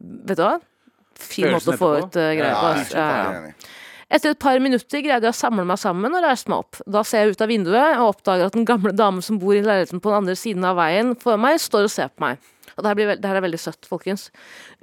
[0.00, 0.54] Vet du hva?
[1.16, 2.72] Fin måte å få ut uh, greier på.
[2.96, 3.04] Ja.
[3.04, 3.84] Ja, ja.
[4.06, 6.78] Etter et par minutter greide jeg å samle meg sammen og reiste meg opp.
[6.86, 9.64] Da ser jeg ut av vinduet og oppdager at den gamle dame som bor i
[9.64, 12.52] leiligheten på den andre siden av veien for meg, står og ser på meg.
[12.76, 14.28] Og det her, blir, det her er veldig søtt, folkens.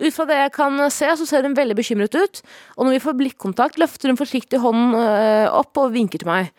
[0.01, 2.41] Ut fra det jeg kan se, så ser hun veldig bekymret ut.
[2.77, 6.49] Og når vi får blikkontakt, løfter hun forsiktig hånden øh, opp og vinker til meg.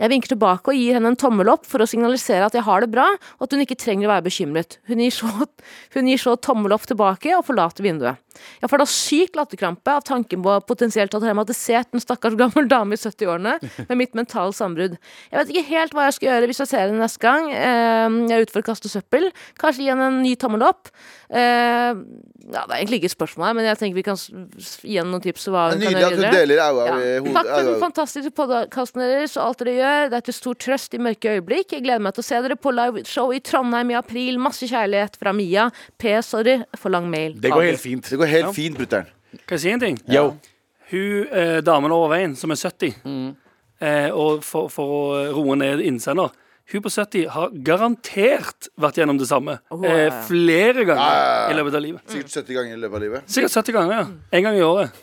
[0.00, 2.80] Jeg vinker tilbake og gir henne en tommel opp for å signalisere at jeg har
[2.84, 3.04] det bra,
[3.36, 4.78] og at hun ikke trenger å være bekymret.
[4.88, 5.28] Hun gir så,
[5.94, 8.16] hun gir så tommel opp tilbake og forlater vinduet.
[8.62, 12.68] Jeg får da syk latterkrampe av tanken på potensielt å ha traumatisert en stakkars gammel
[12.70, 13.56] dame i 70-årene
[13.90, 14.94] med mitt mentale sambrudd.
[15.28, 18.06] Jeg vet ikke helt hva jeg skal gjøre hvis jeg ser henne neste gang eh,
[18.30, 19.28] jeg er ute for å kaste søppel.
[19.60, 20.88] Kanskje gi henne en ny tommel opp.
[21.28, 21.90] Eh,
[22.50, 25.10] ja, det er egentlig ikke et spørsmål her, men jeg tenker vi kan gi henne
[25.12, 25.48] noen tips.
[25.50, 25.90] Hva hun kan gjøre.
[25.90, 26.96] Nydelig gjøre at du deler au-au Ja.
[26.96, 27.34] i hodet.
[27.36, 29.89] Takk for den fantastiske podkasten deres og alt dere gjør.
[30.10, 31.74] Det er til stor trøst i mørke øyeblikk.
[31.76, 34.38] Jeg gleder meg til å se dere på liveshow i Trondheim i april.
[34.42, 35.68] Masse kjærlighet fra Mia.
[36.00, 36.14] P.
[36.26, 37.36] Sorry for lang mail.
[37.40, 38.10] Det går helt fint.
[38.10, 39.10] Det går helt fint, brutter'n.
[39.46, 39.98] Kan jeg si en ting?
[40.10, 40.24] Ja.
[40.90, 42.94] Hun eh, damen over veien, som er 70,
[43.80, 45.02] eh, og for, for å
[45.36, 46.32] roe ned innsender
[46.70, 51.46] Hun på 70 har garantert vært gjennom det samme eh, flere ganger Ja, ja, ja.
[51.50, 52.02] i løpet av livet.
[52.10, 53.30] Sikkert 70 ganger i løpet av livet.
[53.30, 54.04] Sikkert 70 ganger, ja.
[54.38, 55.00] En gang i året.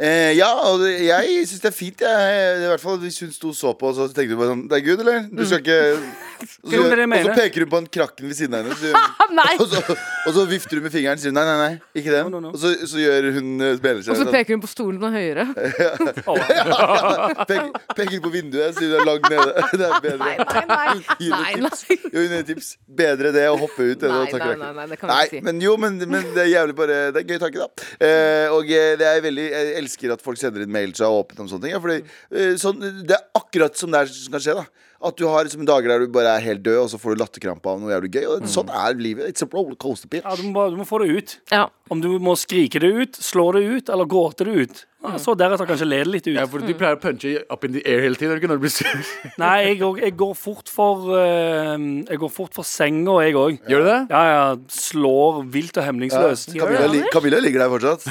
[0.00, 2.00] Eh, ja, og det, jeg syns det er fint.
[2.00, 4.62] Jeg, I hvert fall Hvis hun sto og så på, så tenkte du bare sånn
[4.70, 5.26] Det er good, eller?
[5.28, 8.30] Du skal ikke Og så, det er det og så peker hun på en krakken
[8.30, 8.76] ved siden av henne.
[8.80, 8.90] Så,
[9.40, 9.52] Nei!
[9.60, 12.30] og, så, og så vifter hun med fingeren og sier nei, nei, nei, ikke den.
[12.30, 12.52] No, no, no.
[12.56, 14.32] Og så, så gjør hun seg Og så sånn.
[14.34, 15.46] peker hun på stolen og høyere.
[17.50, 19.66] Pek, peker på vinduet, sier hun er langt nede.
[19.70, 20.18] Det er bedre.
[20.20, 21.16] Nei, nei, nei.
[21.20, 21.84] Gi henne tips.
[21.86, 21.98] nei.
[22.10, 22.70] Jo, hun gir tips.
[23.00, 24.62] Bedre det å hoppe ut enn å ta krakken.
[24.64, 25.44] nei, nei, det kan vi Nei, ikke si.
[25.46, 27.88] men jo, men, men det er jævlig bare Det er gøy tanke, da.
[28.06, 31.10] Eh, og eh, det er veldig Jeg elsker at folk sender inn mail til seg
[31.14, 31.74] og åpent om sånne ting.
[31.76, 32.00] Ja, fordi,
[32.34, 34.66] eh, sånn, det er akkurat som det er som kan skje, da.
[35.02, 37.22] At du har liksom dager der du bare er helt død, og så får du
[37.22, 38.24] latterkrampe av noe jævlig gøy.
[38.34, 39.30] Og sånn er livet.
[39.32, 40.26] It's a rollercoaster bitch.
[40.28, 41.32] Ja, du, må, bare- du må få det ut.
[41.50, 41.62] Ja.
[41.90, 44.82] Om du må skrike det ut, slå det ut eller gråte det ut.
[45.00, 46.34] Ja, så deretter kanskje le litt ut.
[46.36, 48.36] Ja, for du pleier å punche up in the air hele tiden.
[48.36, 49.06] Ikke når du blir sur.
[49.40, 51.72] Nei, jeg, går- jeg går fort for uh,
[52.04, 53.56] Jeg går fort for senga, jeg òg.
[53.70, 53.98] Gjør du det?
[54.12, 54.42] Ja, ja.
[54.76, 56.52] Slår vilt og hemningsløst.
[56.52, 58.04] Camilla, li Camilla ligger der fortsatt.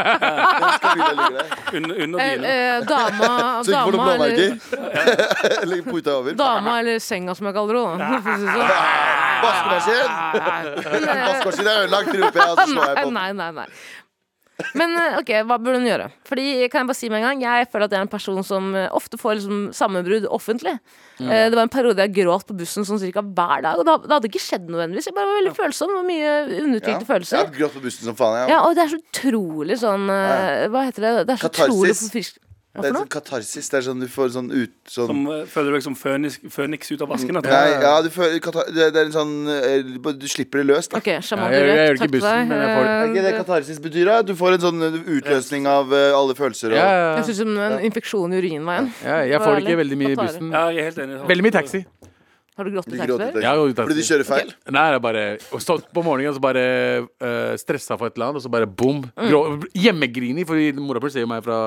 [0.82, 1.46] Camilla ligger der.
[1.78, 2.48] Under, under Eh, dyna.
[2.48, 3.30] eh, dama,
[3.64, 5.70] Så ikke får noen dama, eller, blåmerker.
[5.70, 6.34] Legg puta over.
[6.42, 8.20] dama eller senga, som jeg kaller henne.
[8.26, 8.44] sånn.
[9.40, 10.10] Vaskemaskin!
[10.90, 13.10] Vaskemaskin er ødelagt, roper jeg, og så slår jeg på.
[13.16, 13.66] nei, nei, nei.
[14.78, 16.08] Men eh, ok, hva burde hun gjøre?
[16.28, 18.42] Fordi, kan jeg bare si med en gang Jeg føler at jeg er en person
[18.46, 20.74] som eh, ofte får liksom, sammenbrudd offentlig.
[21.20, 23.78] Eh, Det var en periode jeg gråt på bussen sånn cirka hver dag.
[23.80, 25.08] Og det, hadde ikke skjedd nødvendigvis.
[25.10, 25.96] Jeg bare var veldig følsom.
[26.00, 27.42] og Mye undertrykte Jeg følelser.
[27.44, 28.38] har grått på bussen som faen.
[28.42, 28.54] Jeg.
[28.54, 31.12] Ja, og det er så utrolig sånn Hva heter det?
[31.26, 31.74] Det er så Katarsis.
[31.74, 32.40] utrolig forfrisk...
[32.70, 33.66] Hva Det er sånn katarsis.
[33.68, 36.90] Det er sånn du får sånn ut sånn Som eh, føler du deg som føniks,
[36.94, 37.34] ut av vasken.
[37.42, 40.92] Nei, ja, du føler det det er en sånn eh, Du slipper det løst.
[40.92, 40.98] Da.
[41.02, 42.48] Okay, Ja, jeg- jeg ikke takk i bussen, deg.
[42.48, 42.94] men jeg får det.
[42.94, 44.04] Er ikke det katarsis betyr?
[44.06, 44.22] da?
[44.22, 46.70] Du får en sånn eh, utløsning av alle følelser.
[46.70, 48.92] Og, Ja, Det ja, høres ut som en infeksjon i urinveien.
[49.02, 49.18] ja.
[49.26, 50.52] Jeg får det ikke veldig mye i bussen.
[50.52, 51.26] Ja, jeg er helt enig.
[51.26, 51.84] Veldig mye taxi.
[52.60, 53.38] Har du grått i taxi før?
[53.40, 53.68] Ja, jo.
[53.72, 54.50] Fordi de kjører feil?
[54.68, 56.64] Nei, det er bare og Stått på morgenen og så bare
[57.08, 59.00] uh, stressa for et eller annet, og så bare bom.
[59.16, 59.64] Mm.
[59.80, 61.58] hjemmegrini, fordi mora mi ser jo meg fra,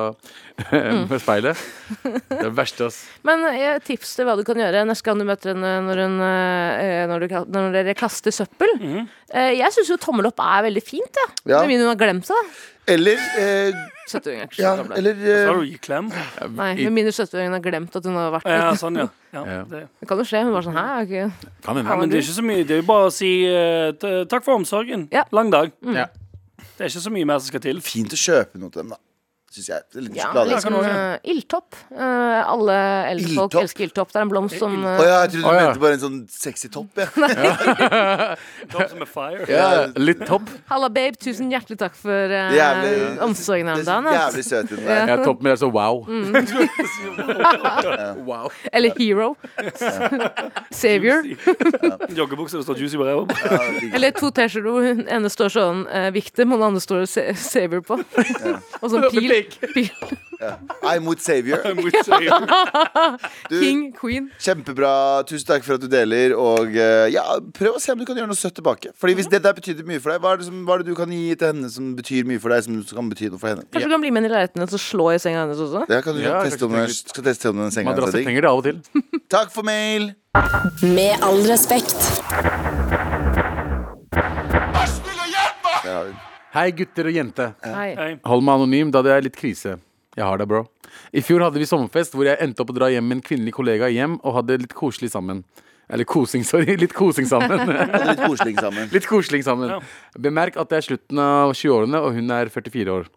[1.09, 1.63] fra speilet.
[2.03, 2.99] Det er det verste, ass.
[3.25, 6.19] Men eh, tips til hva du kan gjøre neste gang du møter henne når, hun,
[6.27, 8.75] eh, når, du, når dere kaster søppel.
[8.83, 9.09] Mm.
[9.57, 11.27] jeg syns jo tommel opp er veldig fint, ja.
[11.55, 11.63] Ja.
[11.63, 12.53] Med mindre hun har glemt seg.
[12.87, 13.77] Eller eh,
[14.11, 14.97] 70-åringen er ikke så Ja, gammel.
[14.97, 16.09] eller Så har du gitt klem.
[16.57, 19.05] Nei, med mindre 70-åringen har glemt at hun har vært Ja, sånn, ja.
[19.31, 19.61] ja, Ja.
[19.71, 19.83] det.
[20.01, 20.41] Det kan jo skje.
[20.43, 21.31] Hun var sånn Hæ, er ikke
[21.63, 21.89] Kan hende.
[21.89, 22.63] ja men det er ikke så mye.
[22.67, 25.07] Det er jo bare å si eh, t- takk for omsorgen.
[25.15, 25.23] Ja.
[25.31, 25.71] Lang dag.
[25.85, 26.07] Ja.
[26.77, 27.79] Det er ikke så mye mer som skal til.
[27.81, 28.97] fint å kjøpe noe til dem, da.
[29.53, 29.83] Syns jeg.
[29.93, 30.49] Er litt Ja, sjokolade.
[30.49, 31.75] litt sånn uh, ildtopp.
[31.93, 32.77] Uh, alle
[33.11, 33.61] eldre folk Ildtopp?
[33.61, 34.09] elsker ildtopp.
[34.09, 35.65] Det er en blomst som Å eh, ja, jeg trodde du Å, ja.
[35.67, 36.97] mente bare en sånn sexy topp.
[36.97, 37.05] Ja.
[38.73, 39.45] Topp som er fire.
[39.51, 39.67] Ja,
[40.01, 40.49] litt topp.
[40.71, 41.19] Halla, babe.
[41.21, 44.07] Tusen hjertelig takk for uh, Jævlig- omsorgen her Det om er så dagen.
[44.09, 44.17] ass.
[44.23, 44.87] jævlig søt hun Ja.
[44.89, 45.13] der.
[45.13, 46.01] Ja, topp med så wow.
[46.09, 46.33] Mm.
[48.31, 48.49] wow.
[48.73, 49.35] Eller hero.
[50.73, 51.21] Savior.
[52.09, 53.27] Joggebukser det står juicy på ræva.
[53.45, 53.93] Ja, digg.
[53.97, 57.25] Eller to T-skjorter hvor den ene står sånn uh, victim, og den andre står sa
[57.37, 57.99] savior på.
[58.01, 59.42] og sånn pil.
[59.73, 59.89] Pil.
[60.83, 61.61] I'm with Savior.
[63.49, 64.29] Du, King, queen.
[64.39, 65.23] kjempebra.
[65.27, 66.33] Tusen takk for at du deler.
[66.39, 67.23] Og eh, ja,
[67.55, 68.91] prøv å se om du kan gjøre noe søtt tilbake.
[68.99, 70.91] Fordi hvis det der betydde mye for deg, hva er, det som, hva er det
[70.91, 73.53] du kan gi til henne som betyr mye for deg, som kan bety noe for
[73.53, 73.67] henne?
[73.71, 75.85] Kanskje du kan bli med inn i leiligheten og slå i senga hennes også?
[75.91, 78.47] Det kan du Ja, teste om, skal teste om den senga hennes er Madrasser trenger
[78.47, 79.23] det av og til.
[79.31, 80.11] Takk for mail.
[80.83, 82.72] Med all respekt.
[86.53, 87.47] Hei, gutter og jente.
[87.65, 88.13] Hei.
[88.29, 89.79] Hold meg anonym, da det er litt krise.
[90.13, 90.63] Jeg har det, bro.
[91.17, 93.55] I fjor hadde vi sommerfest hvor jeg endte opp å dra hjem med en kvinnelig
[93.55, 95.41] kollega hjem og hadde litt koselig sammen.
[95.89, 96.75] Eller kosing, sorry.
[96.79, 97.65] Litt kosing sammen.
[98.09, 98.87] Litt koselig sammen.
[98.93, 99.73] litt kosling sammen.
[99.73, 99.81] Ja.
[100.29, 103.09] Bemerk at det er slutten av 20-årene, og hun er 44 år.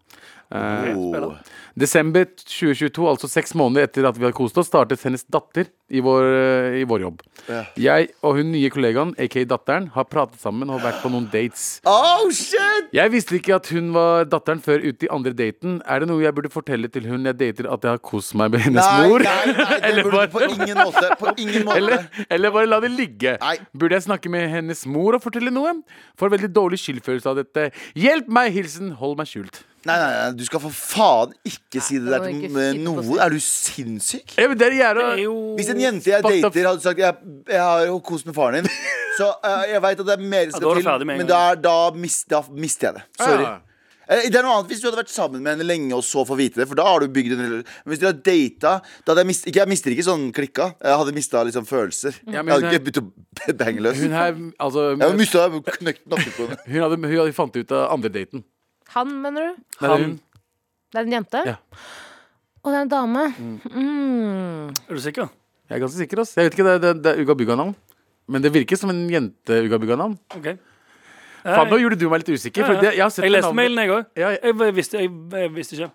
[0.47, 1.33] Eh, Oh.
[1.77, 6.01] Desember 2022, altså seks måneder etter at vi hadde kost oss, startet hennes datter i
[6.01, 7.19] vår, eh, i vår jobb.
[7.45, 7.59] Ja.
[7.77, 11.67] Jeg og hun nye kollegaen, aka datteren, har pratet sammen og vært på noen dates.
[11.85, 12.89] Oh, shit!
[12.97, 15.77] Jeg visste ikke at hun var datteren før ute i andre daten.
[15.85, 18.55] Er det noe jeg burde fortelle til hun jeg dater at jeg har kost meg
[18.57, 19.27] med hennes Nei, mor?
[19.29, 21.05] nei, nei, det Eller burde du på ingen måte.
[21.21, 21.77] På ingen måte.
[21.77, 23.37] Eller, eller bare la det ligge.
[23.45, 23.55] Nei.
[23.77, 25.77] Burde jeg snakke med hennes mor og fortelle noe?
[26.17, 27.69] Får veldig dårlig skyldfølelse av dette.
[27.93, 28.49] Hjelp meg!
[28.57, 29.61] Hilsen hold meg skjult.
[29.85, 32.55] Nei, nei, nei, du skal for faen ikke si det der må til ikke si
[32.57, 33.19] det på noen.
[33.23, 34.33] Er du sinnssyk?
[34.37, 36.53] Ja, men det er jævla Det er jo Hvis en jente jeg Fucked up.
[36.57, 37.15] dater, hadde sagt jeg,
[37.53, 38.71] jeg har jo kost med faren din,
[39.19, 41.15] så eh, jeg veit at det er mer som skal da er du til, med
[41.15, 43.05] en men da, er- da, mis, da mister jeg det.
[43.21, 43.45] Sorry.
[43.47, 43.53] Ja.
[44.09, 46.25] Eh, Det er noe annet hvis du hadde vært sammen med henne lenge og så
[46.27, 46.67] få vite det.
[46.67, 47.63] For da har du bygd en Men
[47.93, 50.69] hvis du har data da hadde jeg, mist, ikke, jeg mister ikke sånn klikka.
[50.83, 52.15] Jeg hadde mista liksom følelser.
[52.27, 53.01] Ja, men jeg hadde hun er- ikke begynt
[53.53, 53.99] å bange løs.
[54.03, 55.47] Hun her, altså Jeg hadde mista
[55.79, 56.61] knøkt nakken på henne.
[56.67, 58.43] Hun hadde, hun hadde fant ut av andre daten.
[58.95, 59.63] Han, mener du?
[59.81, 60.13] Nei, det er hun.
[60.93, 61.41] Det er en jente?
[61.45, 61.55] Ja.
[62.63, 63.25] Og det er en dame?
[63.37, 64.71] Mm.
[64.89, 65.29] Er du sikker?
[65.67, 66.21] Jeg er ganske sikker.
[66.23, 67.75] ass Jeg vet ikke, det, det, det er Uga Bugga-navn.
[68.27, 70.17] Men det virker som en jente-Uga Bugga-navn.
[70.35, 70.47] OK.
[71.47, 72.65] Faen, nå gjorde du meg litt usikker.
[72.67, 73.61] For det, jeg, har sett Jeg det leste navnet.
[73.61, 74.05] mailen, jeg òg.
[74.19, 75.91] Ja, Jeg, Jeg, visste- jeg, jeg visste ikke.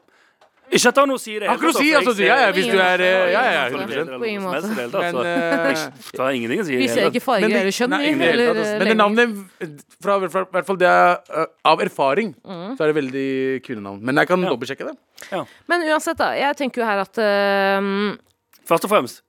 [0.72, 2.78] Ikke at han har noe å si det å si, altså, ja, ja, hvis du
[2.80, 4.70] er eh, Ja, ja, På 100 På ingen måte.
[4.72, 4.92] Men,
[6.22, 6.78] har ingenting å si.
[6.80, 9.34] Vi ser ikke farger eller kjønn, Eller, Men det navnet,
[10.02, 12.76] fra hvert fall det er uh, av erfaring, Mm.
[12.76, 13.28] så er det veldig
[13.66, 14.00] kvinnenavn.
[14.02, 14.50] Men jeg kan Ja.
[14.50, 15.44] dobbeltsjekke det.
[15.68, 16.32] Men uansett, da.
[16.34, 18.16] Jeg tenker jo her at eh,
[18.66, 19.22] Først og fremst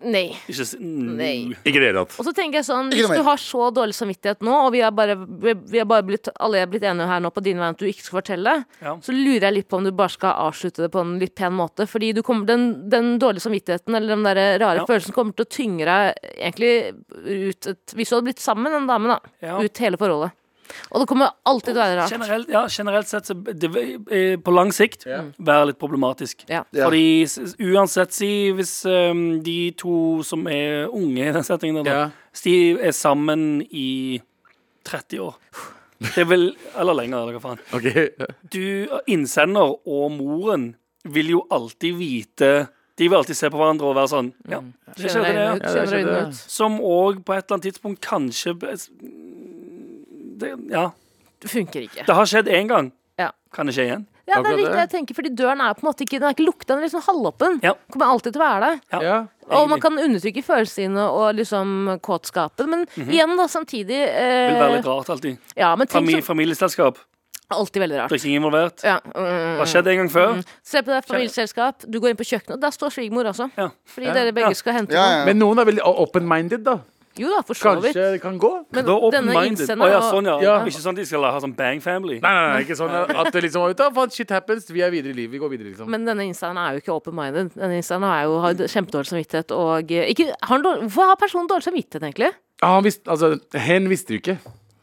[0.00, 0.30] Nei.
[0.48, 1.52] ikke Nei.
[1.60, 2.14] Ikke det hele tatt.
[2.20, 4.90] Og så tenker jeg sånn, Hvis du har så dårlig samvittighet nå, og vi har
[4.96, 7.68] bare, vi vi har bare blitt, alle er blitt enige her nå på din vei
[7.68, 8.96] at du ikke skal fortelle, Ja.
[9.04, 11.52] så lurer jeg litt på om du bare skal avslutte det på en litt pen
[11.52, 11.86] måte.
[11.86, 14.86] Fordi du kommer, den, den dårlige samvittigheten eller den der rare Ja.
[14.86, 16.74] følelsen kommer til å tyngre deg egentlig
[17.50, 19.20] ut et, Hvis du hadde blitt sammen med den damen, da.
[19.42, 19.58] Ja.
[19.60, 20.32] Ut hele forholdet.
[20.90, 22.14] Og det kommer alltid til å være rart.
[22.14, 26.46] Generelt, ja, generelt sett så det eh, på lang sikt være litt problematisk.
[26.48, 26.64] Ja.
[26.74, 26.88] Ja.
[26.88, 27.26] Fordi
[27.70, 32.16] uansett, si hvis um, de to som er unge i den settingen, da, yeah.
[32.32, 32.56] hvis de
[32.90, 34.20] er sammen i
[34.88, 35.36] 30 år
[36.16, 37.64] Det vil, Eller lenger, eller hva faen.
[37.76, 38.08] Okay.
[38.52, 40.70] Du, innsender og moren
[41.04, 42.50] vil jo alltid vite
[42.98, 44.62] De vil alltid se på hverandre og være sånn Ja,
[44.96, 45.34] det skjedde,
[45.92, 46.16] det.
[46.16, 46.24] Ja.
[46.32, 48.56] Som òg på et eller annet tidspunkt kanskje
[50.40, 50.90] det, Ja.
[51.40, 52.04] Det funker ikke.
[52.04, 52.90] Det har skjedd én gang.
[53.18, 53.30] Ja.
[53.52, 54.06] Kan det skje igjen?
[54.28, 54.80] Ja, det er Akkurat riktig, det.
[54.84, 56.86] jeg tenker, fordi døren er på en måte ikke Den er ikke lukta, den er
[56.86, 57.56] liksom halvåpen.
[57.64, 57.72] Ja.
[57.90, 58.76] Kommer alltid til å være der.
[58.92, 59.00] Ja.
[59.02, 59.16] ja.
[59.58, 64.52] Og man kan undertrykke følelsene og liksom kåtskapen, men igjen, da, samtidig eh.
[64.52, 65.38] Vil være litt rart alltid.
[65.58, 67.00] Ja, men tenk Famili som familieselskap.
[67.50, 68.12] Alltid veldig rart.
[68.12, 68.84] Drikking involvert.
[68.86, 69.00] Ja.
[69.10, 69.56] Mm.
[69.58, 70.44] har skjedd en gang før.
[70.62, 73.48] Se på det familieselskap, du går inn på kjøkkenet, og der står svigermor også.
[73.58, 73.70] Ja.
[73.90, 74.12] Fordi Ja.
[74.14, 74.60] dere begge Ja.
[74.60, 75.18] skal hente Ja, noe.
[75.18, 75.24] ja.
[75.26, 76.78] Men noen er veldig open-minded, da.
[77.20, 77.92] Jo da, for så vidt.
[77.92, 78.50] Kanskje det kan gå?
[78.72, 79.40] Men Da denne open-minded.
[79.40, 80.36] Å innsenderen ja, sånn, ja.
[80.44, 80.54] Ja.
[80.64, 82.20] Ikke sånn at de skal ha sånn bang family.
[82.24, 85.12] Nei, nei, nei, ikke sånn at det liksom ut av, Shit happens, vi er videre
[85.12, 85.34] i livet.
[85.36, 85.90] Vi går videre, liksom.
[85.92, 87.52] Men denne instaen er jo ikke open-minded.
[87.58, 91.50] Denne instaen har jo har kjempedårlig samvittighet og eh, ikke, har dårlig, Hvorfor har personen
[91.50, 92.32] dårlig samvittighet, egentlig?
[92.60, 93.34] Ja, han visste, altså,
[93.68, 94.38] hen visste jo ikke.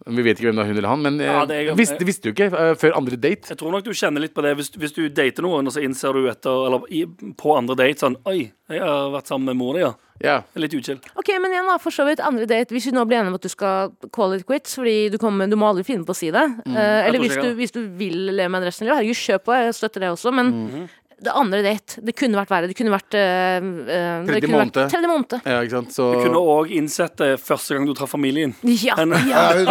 [0.08, 2.06] Vi vet ikke hvem det er hun eller han, men Ja, eh, det er- visste,
[2.08, 3.50] visste du ikke uh, før andre date.
[3.52, 5.84] Jeg tror nok du kjenner litt på det hvis, hvis du dater noen, og så
[5.84, 7.06] innser du etter Eller i,
[7.38, 9.94] på andre date sånn Oi, jeg har vært sammen med mor di, ja.
[10.24, 10.38] Ja.
[10.56, 10.98] Er litt uchill.
[11.16, 13.36] Ok, men igjen da, for så vidt andre date Hvis vi nå blir enige om
[13.38, 16.18] at du skal call it quits Fordi du, kommer, du må aldri finne på å
[16.18, 16.74] si det Mm.
[16.74, 19.44] Uh, Eller hvis du, hvis du vil leve med en resten av livet Herregud, kjør
[19.46, 20.88] på, jeg støtter det også Men Mhm.
[21.18, 24.76] Det andre date, det kunne vært verre Det kunne vært eh, eh, Tredje måned.
[24.78, 25.96] Tredje måned ja, ikke sant.
[25.96, 28.54] Så Du kunne òg innsett det første gang du traff familien.
[28.86, 29.50] Ja, Men- ja.
[29.58, 29.66] Ja, hun-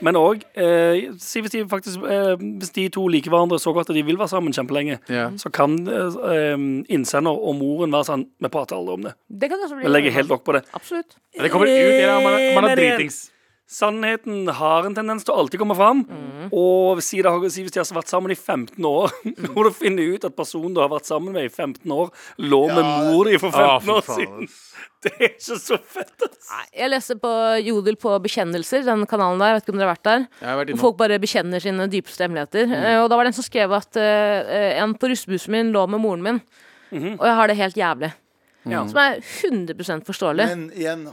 [0.05, 3.91] Men òg eh, si hvis, de faktisk, eh, hvis de to liker hverandre så godt
[3.93, 5.33] at de vil være sammen kjempelenge, yeah.
[5.41, 6.57] så kan eh, eh,
[6.93, 9.15] innsender og moren være sånn Vi prater aldri om det.
[9.29, 10.65] Det kan det også bli Vi legger helt lokk på det.
[10.77, 13.23] Absolutt Ja, Det kommer ut, ja, man, er- man er dritings.
[13.71, 16.01] Sannheten har en tendens til å alltid komme fram.
[16.09, 16.49] Mm.
[16.51, 19.13] Og si, det, si hvis de har vært sammen i 15 år,
[19.55, 22.11] og du finner ut at personen du har vært sammen med i 15 år,
[22.43, 24.51] lå med mor di for 15 Ah, for år siden.
[25.01, 26.49] Det er ikke så fett, ass.
[26.77, 27.31] Jeg leste på
[27.65, 30.27] Jodel på Bekjennelser, den kanalen der, vet ikke om dere har vært der.
[30.43, 32.67] Har vært folk bare bekjenner sine dypeste hemmeligheter.
[32.69, 32.75] Mm.
[32.83, 34.51] Eh, Og da var det en som skrev at uh,
[34.83, 36.43] en på russebussen min lå med moren min,
[36.91, 37.17] -hmm.
[37.17, 38.13] og jeg har det helt jævlig.
[38.69, 38.85] Ja.
[38.89, 40.47] Som er 100 forståelig.
[40.47, 41.09] Men igjen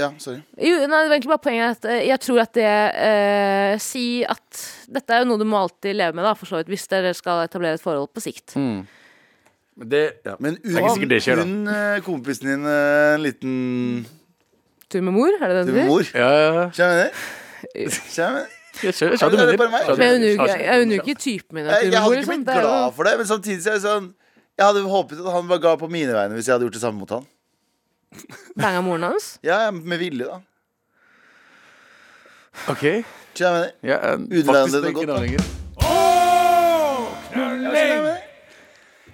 [0.00, 0.38] Ja, sorry.
[0.56, 4.04] Jo, nei, det var egentlig bare poenget at eh, jeg tror at det eh, Si
[4.24, 6.86] at dette er jo noe du må alltid leve med, da, for så vidt, hvis
[6.88, 8.54] dere skal etablere et forhold på sikt.
[8.56, 10.34] Men det, ja.
[10.40, 11.76] Men er ikke sikkert det skjer, da.
[11.76, 13.54] eh, kompisen din eh, en liten
[14.92, 15.86] Tur med mor, er det det du sier?
[15.88, 16.08] mor.
[16.16, 16.64] Ja, ja, ja.
[16.76, 17.22] Skjønner du?
[17.96, 18.58] Skjønner du?
[18.82, 19.70] Jeg skjønner du det er mener.
[19.72, 19.86] meg.
[19.86, 20.00] Skjønner.
[20.00, 22.34] Men jeg unner jo ikke- jo typen min Jeg, jeg hadde ikke Liksom.
[22.42, 24.06] blitt Det glad for det, men samtidig så er det sånn
[24.58, 26.82] Jeg hadde håpet at han var glad på mine vegne hvis jeg hadde gjort det
[26.84, 27.26] samme mot han.
[28.56, 29.38] Banga moren hans.
[29.46, 30.40] Ja, ja, med vilje, da.
[32.72, 32.84] OK.
[33.32, 33.88] Skjønner du?
[33.88, 35.20] Ja, eh, Unnværende faktisk noe ikke godt, nå da.
[35.24, 35.42] lenger.
[37.32, 38.28] Skjønner du?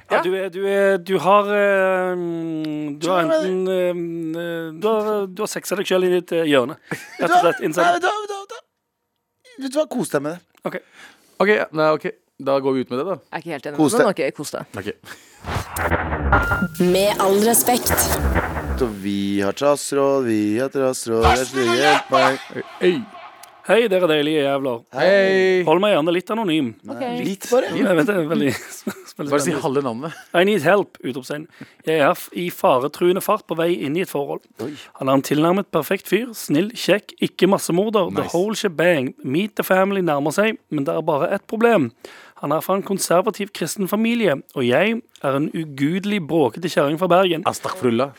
[0.08, 2.16] Ja, du, er, du, er, du har eh,
[2.96, 3.92] Du har enten eh,
[4.80, 6.78] Du har, du har sexa deg sjøl i ditt eh, hjørne.
[7.20, 7.60] Rett og slett.
[7.60, 7.92] Nei, Innsender.
[7.98, 8.62] vet du hva, vet du hva, vet du hva?
[9.58, 10.40] Vet du hva, kos deg med det.
[10.70, 10.76] Ok.
[11.44, 12.06] OK, ja, nei, ok.
[12.48, 13.16] Da går vi ut med det, da.
[13.18, 14.08] Jeg er ikke helt enig Kos men deg.
[14.14, 14.62] ok, kos deg.
[14.78, 14.88] Ok.
[16.88, 17.98] Med all respekt.
[18.78, 21.24] Og vi har trassråd, vi har trassråd,
[22.12, 22.36] meg.
[22.78, 22.92] Hei.
[23.68, 24.84] Hei, dere deilige jævler.
[24.94, 25.64] Hei.
[25.66, 26.68] Hold meg gjerne litt anonym.
[26.86, 27.18] Okay.
[27.26, 27.72] Litt bare.
[27.74, 28.52] Jeg vet det er veldig
[29.18, 30.14] veldig Bare si halve navnet.
[30.32, 30.96] I need help!
[31.02, 31.48] Utropstegn.
[31.84, 34.46] Jeg er i faretruende fart på vei inn i et forhold.
[35.00, 36.30] Han er en tilnærmet perfekt fyr.
[36.38, 38.12] Snill, kjekk, ikke massemorder.
[38.14, 39.10] The whole shebang.
[39.26, 41.90] Meet the family nærmer seg, men det er bare ett problem.
[42.38, 47.10] Han er fra en konservativ kristen familie, og jeg er en ugudelig bråkete kjerring fra
[47.10, 47.44] Bergen.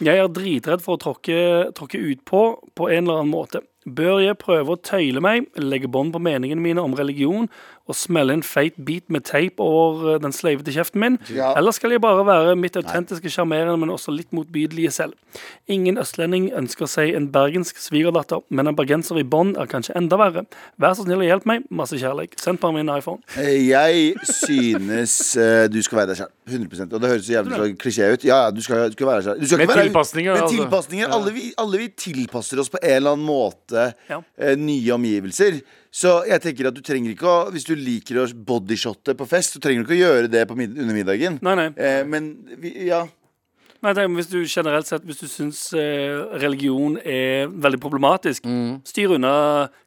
[0.03, 1.39] Jeg er dritredd for å tråkke,
[1.77, 2.41] tråkke utpå
[2.75, 3.63] på en eller annen måte.
[3.87, 7.47] Bør jeg prøve å tøyle meg, legge bånd på meningene mine om religion
[7.89, 11.17] og smelle en feit bit med teip over eh, den sleivete kjeften min?
[11.33, 11.51] Ja.
[11.57, 15.17] Eller skal jeg bare være mitt autentiske, sjarmerende, men også litt motbydelige selv?
[15.69, 20.17] Ingen østlending ønsker seg en bergensk svigerdatter, men en bergenser i bånd er kanskje enda
[20.21, 20.45] verre.
[20.81, 21.65] Vær så snill og hjelp meg.
[21.73, 22.37] Masse kjærlighet.
[22.41, 23.21] Send på min iPhone.
[23.37, 26.31] Eh, Jeg synes uh, du skal være deg sjøl.
[26.49, 28.23] 100% Og det høres så jævlig så klisjé ut.
[28.25, 29.41] Ja, ja, du skal, du skal være deg sjøl.
[29.41, 30.57] Med ikke være- tilpasninger, Med altså.
[30.63, 31.11] tilpasninger.
[31.17, 34.21] Alle, vi, alle vi tilpasser oss på en eller annen måte Ja.
[34.21, 35.61] uh, nye omgivelser.
[35.91, 39.55] Så jeg tenker at du trenger ikke å Hvis du liker å bodyshotte på fest,
[39.55, 41.39] så trenger du ikke å gjøre det på mid under middagen.
[41.41, 41.69] Nei, nei.
[41.77, 43.07] Eh, men vi, ja.
[43.79, 48.43] Nei, tenker, hvis du generelt sett Hvis du syns eh, religion er veldig problematisk,
[48.85, 49.31] styr, unna,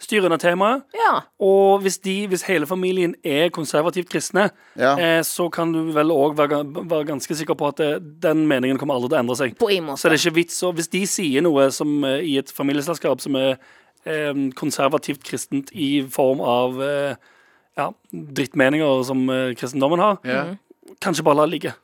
[0.00, 0.86] styr unna temaet.
[0.96, 1.10] Ja.
[1.44, 4.46] Og hvis, de, hvis hele familien er konservativt kristne,
[4.80, 4.94] Ja.
[4.96, 7.90] eh, så kan du vel òg være, være ganske sikker på at det,
[8.24, 9.54] den meningen kommer aldri til å endre seg.
[9.60, 10.00] På en måte.
[10.00, 13.20] Så det er ikke vits å Hvis de sier noe som eh, i et familieselskap
[13.20, 13.70] som er eh,
[14.58, 17.14] konservativt kristent i form av eh,
[17.78, 20.56] ja, drittmeninger som eh, kristendommen har, Yeah.
[21.00, 21.74] kanskje bare la det ligge.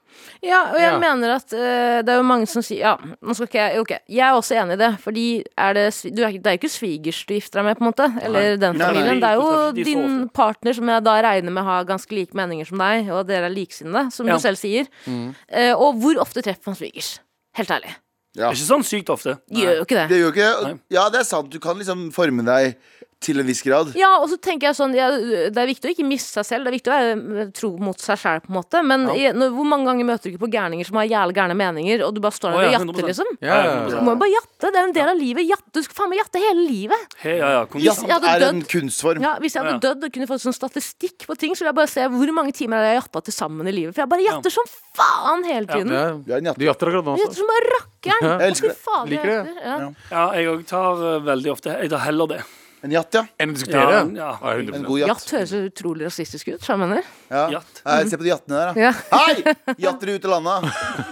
[0.43, 0.99] Ja, og jeg Ja.
[0.99, 3.91] mener at uh, det er jo mange som sier Ja, nå skal ikke jeg Ok,
[4.11, 5.85] jeg er også enig i det, fordi er det
[6.17, 8.09] du er, Det er jo ikke svigers du gifter deg med, på en måte.
[8.27, 8.89] Eller den Nei, nei.
[8.89, 9.21] familien.
[9.23, 12.67] Det er jo De din partner, som jeg da regner med har ganske like meninger
[12.67, 14.35] som deg, og dere er liksinnede, som Ja.
[14.35, 14.87] du selv sier.
[15.07, 17.21] Eh, og hvor ofte treffer man svigers?
[17.55, 17.95] Helt ærlig.
[18.37, 18.49] Ja.
[18.49, 19.39] Det er ikke sånn sykt ofte.
[19.51, 20.07] Gjør jo ikke det.
[20.13, 20.73] Det gjør ikke.
[20.95, 21.51] Ja, det er sant.
[21.53, 22.77] Du kan liksom forme deg
[23.21, 23.89] til en viss grad.
[23.99, 25.09] Ja, og så tenker jeg sånn ja,
[25.51, 26.65] Det er viktig å ikke miste seg selv.
[26.65, 28.83] Det er viktig å være tro mot seg selv, på en måte.
[28.87, 31.57] Men i, når, hvor mange ganger møter du ikke på gærninger som har jævlig gærne
[31.59, 33.33] meninger, og du bare står der oh, ja, og jatter, liksom?
[33.43, 34.71] Ja, ja, Du må jo bare jatte.
[34.71, 35.49] Det er en del av livet.
[35.51, 35.73] Jatte.
[35.75, 37.17] Du skal faen meg jatte hele livet.
[37.25, 38.07] Hey, ja, ja, Jatt konstant.
[38.07, 39.27] jeg hadde er en dødd- kunstform.
[39.27, 39.83] Ja, Hvis jeg hadde Ja.
[39.89, 42.53] dødd og kunne fått sånn statistikk på ting, så ville jeg bare se hvor mange
[42.55, 43.95] timer har jeg jatta til sammen i livet.
[43.99, 45.91] For jeg bare jatter som faen hele tiden.
[45.91, 46.07] Ja.
[46.15, 46.59] Du er jatter.
[46.63, 47.27] Du jatter akkurat nå også.
[47.27, 48.23] heter som bare rakkeren.
[48.23, 48.39] Ja.
[48.39, 48.79] Jeg elsker det.
[48.79, 49.55] faen, Liker det.
[49.59, 49.77] Ja.
[50.13, 52.39] Ja, jeg òg tar eh, veldig ofte Jeg tar heller det.
[52.87, 53.23] En jatt, ja.
[53.43, 53.83] Enn å diskutere?
[53.91, 54.27] Ja, ja.
[54.39, 54.85] Ja, En 100%.
[54.87, 55.31] god Jatt jatt.
[55.35, 57.09] høres utrolig rasistisk ut, så jeg mener.
[57.31, 57.41] Ja.
[57.57, 57.81] Jatt.
[57.89, 58.85] Nei, se på de jattene der, da.
[58.85, 58.93] Ja.
[59.19, 59.75] Hei!
[59.83, 60.55] Jatter ut til landa.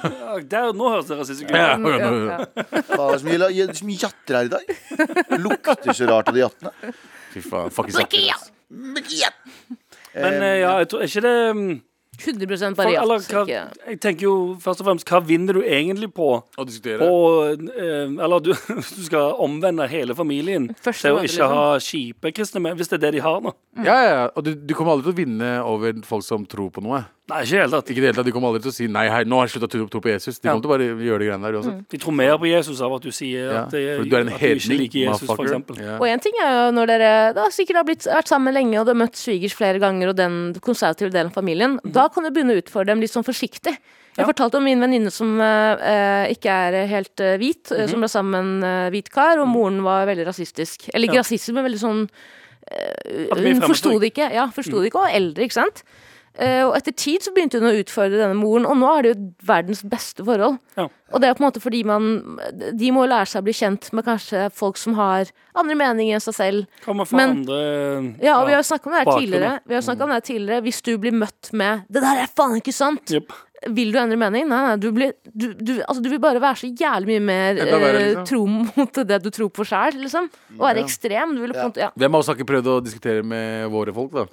[0.07, 1.57] Ja, der, nå høres det rasistisk ut.
[1.59, 2.37] Ja, Ja, ja, ja.
[2.37, 2.83] ja.
[2.87, 4.65] Faen, Det er så mye, det er så mye jatter her i dag.
[5.43, 6.95] Lukter så rart av de jattene.
[7.35, 7.75] Fy faen.
[7.75, 8.31] Fuckings jatter.
[8.37, 8.51] ass.
[10.17, 11.75] Men eh, ja, jeg tror er ikke det mm,
[12.17, 13.43] 100 for, bare eller, hva,
[13.91, 17.05] Jeg tenker jo først og fremst Hva vinner du egentlig på Å diskutere?
[17.05, 17.17] på
[17.77, 18.53] eh, Eller du,
[18.97, 22.99] du skal omvende hele familien Første til å ikke ha kjipe kristne med, hvis det
[23.01, 23.53] er det de har nå.
[23.85, 24.25] Ja, ja, ja.
[24.37, 27.03] Og du, du kommer aldri til å vinne over folk som tror på noe.
[27.27, 27.89] Nei, ikke helt tatt.
[27.91, 29.57] Ikke helt det tatt, De kommer aldri til å si nei, hei, nå har jeg
[29.57, 30.39] sluttet å tro, tro på Jesus.
[30.39, 30.55] De Ja.
[30.55, 31.81] kommer til å bare gjøre de greiene der uansett.
[31.93, 33.63] De tror mer på Jesus av at du sier Ja.
[33.65, 35.81] at, det, du er en at du ikke hedning, liker Jesus, eksempel.
[35.83, 35.97] Ja.
[35.99, 38.87] Og en ting er jo når dere da sikkert har blitt, vært sammen lenge og
[38.87, 42.31] du har møtt svigers flere ganger og den konservative delen av familien, da kan du
[42.31, 43.77] begynne å utfordre dem litt sånn forsiktig.
[44.17, 44.33] Jeg Ja.
[44.33, 47.89] fortalte om min venninne som eh, eh, ikke er helt eh, hvit, -hmm.
[47.91, 50.89] som ble sammen med en hvit kar, og moren var veldig rasistisk.
[50.95, 51.23] Eller ikke Ja.
[51.23, 52.09] rasistisk, men veldig sånn
[52.71, 55.83] eh, Hun forsto det ikke, ja, forsto det ikke, og eldre, ikke sant.
[56.37, 59.13] Eh, og etter tid så begynte hun å utfordre denne moren, og nå er det
[59.15, 60.59] jo verdens beste forhold.
[60.77, 60.85] Ja.
[61.15, 62.07] Og det er på en måte fordi man
[62.77, 66.25] De må lære seg å bli kjent med kanskje folk som har andre meninger enn
[66.25, 66.67] seg selv.
[66.85, 69.61] Kommer fra Men- andre Ja, og vi har jo snakket om det her tidligere.
[69.67, 72.61] Vi har om det her tidligere Hvis du blir møtt med 'Det der er faen
[72.61, 73.33] ikke sant', Jepp.
[73.75, 74.47] Vil du endre mening?
[74.51, 77.61] Nei, nei, du, blir, du, du, altså, du vil bare være så jævlig mye mer
[77.61, 78.27] verre, eh, liksom.
[78.29, 80.29] tro mot det du tror på sjæl, liksom.
[80.59, 81.35] Og være ekstrem.
[81.37, 81.69] Du vil ja.
[81.77, 81.91] Ja.
[81.97, 84.27] Hvem av oss har ikke prøvd å diskutere med våre folk, da?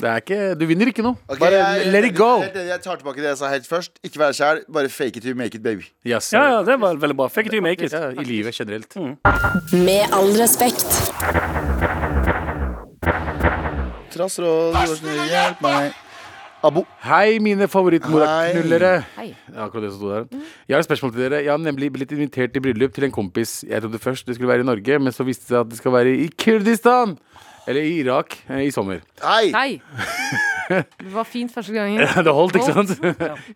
[0.00, 1.16] Det er ikke, Du vinner ikke noe.
[1.28, 2.30] Okay, Bare jeg- let it go.
[2.42, 3.92] Jeg, jeg tar tilbake det jeg sa helt først.
[4.04, 5.86] Ikke være sjæl, bare fake it you make it, baby.
[6.04, 7.28] Yes, Ja, ja, det var veldig bra.
[7.28, 7.92] Fake it till you make it.
[7.92, 8.96] Ja, I livet generelt.
[9.72, 10.86] Med all respekt.
[14.10, 14.74] Trassråd,
[15.30, 15.92] hjelp meg.
[16.60, 16.82] Abo.
[17.00, 18.90] Hei, mine favorittmoraknullere.
[19.16, 19.30] Hei.
[19.48, 20.26] Ja, akkurat det som sto der.
[20.68, 21.40] Jeg har et spørsmål til dere.
[21.40, 23.62] Jeg har nemlig blitt invitert i bryllup til en kompis.
[23.64, 25.80] Jeg trodde først det skulle være i Norge, men så viste det seg at det
[25.80, 27.16] skal være i Kurdistan.
[27.68, 29.00] Eller i Irak eh, i sommer.
[29.24, 29.52] Hei!
[29.56, 29.80] Hei.
[31.04, 32.00] Det var fint første gangen.
[32.00, 32.92] det holdt, ikke sant?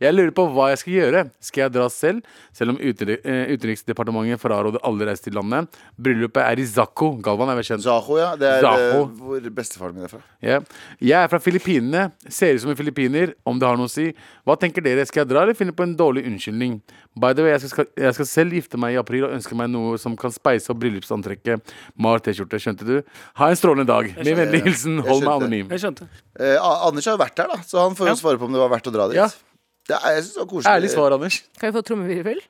[0.02, 1.22] Jeg lurer på hva jeg skal gjøre.
[1.44, 2.22] Skal jeg dra selv,
[2.56, 5.68] selv om eh, Utenriksdepartementet fraråder alle reise til landet?
[6.00, 7.12] Bryllupet er i Zaco.
[7.24, 7.84] Galvan er vel kjent?
[7.86, 8.32] Zaho, ja.
[8.40, 9.04] Det er Zaho.
[9.04, 10.22] eh, hvor bestefaren min er fra.
[10.44, 10.60] Ja.
[11.00, 12.08] Jeg er fra Filippinene.
[12.28, 14.10] Ser ut som en filippiner, om det har noe å si.
[14.44, 15.06] Hva tenker dere?
[15.08, 16.80] Skal jeg dra, eller finne på en dårlig unnskyldning?
[17.14, 19.68] By the way, jeg skal, jeg skal selv gifte meg i april og ønsker meg
[19.70, 21.74] noe som kan speise opp bryllupsantrekket.
[22.02, 22.96] Mar T-skjorte, skjønte du?
[23.38, 24.08] Ha en strålende dag.
[24.18, 25.70] Med vennlig hilsen, hold meg anonym.
[25.70, 26.08] Jeg skjønte.
[26.34, 28.16] Eh, A- Anders har jo vært her, da, så han får jo Ja.
[28.20, 29.16] svare på om det var verdt å dra dit.
[29.18, 29.28] Ja.
[29.88, 30.70] Det er, jeg synes det var koselig.
[30.72, 31.42] Ærlig svar, Anders.
[31.60, 32.40] Kan vi få trommevirvel?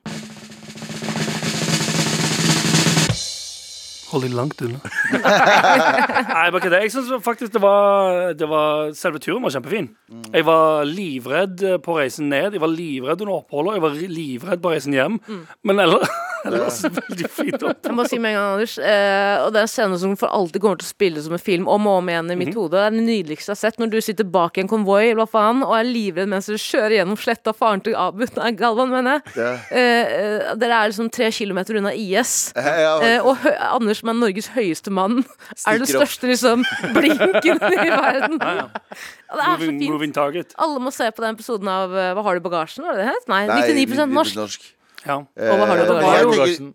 [4.14, 4.78] Hold deg langt unna.
[6.36, 6.80] Nei, bare det.
[6.84, 9.88] Jeg syns faktisk det var, det var Selve turen var kjempefin.
[10.30, 12.54] Jeg var livredd på reisen ned.
[12.54, 13.74] Jeg var livredd under oppholdet.
[13.80, 15.18] Jeg var livredd på reisen hjem.
[15.66, 16.06] Men ellers,
[16.48, 19.70] ellers veldig fint Jeg må si med en gang, Anders eh, Og det er en
[19.72, 22.30] scene som for alltid kommer til å spille som en film om og om igjen
[22.34, 22.74] i mitt hode.
[22.76, 23.78] Det er det nydeligste jeg har sett.
[23.80, 26.56] Når du sitter bak i en konvoi eller hva faen, og er livredd mens du
[26.60, 29.34] kjører gjennom sletta faren til Abu Nei, Galvan, mener jeg.
[29.40, 29.50] Ja.
[29.70, 32.34] Eh, eh, dere er liksom tre kilometer unna IS.
[32.64, 35.18] Ja, ja, Eh, og hø Anders, som er Norges høyeste mann,
[35.66, 36.08] er den Stikker opp.
[36.08, 36.62] største liksom
[36.94, 38.38] blinken i verden.
[38.40, 39.90] Ja, det er så Moving, fint.
[39.92, 40.54] moving target.
[40.62, 42.84] Alle må se på den episoden av eh, Hva har du i bagasjen?
[42.86, 43.28] Var det det het?
[43.30, 44.38] Nei, Nei, 99 norsk.
[44.38, 44.66] norsk.
[45.06, 45.18] Ja.
[45.36, 45.50] Eh,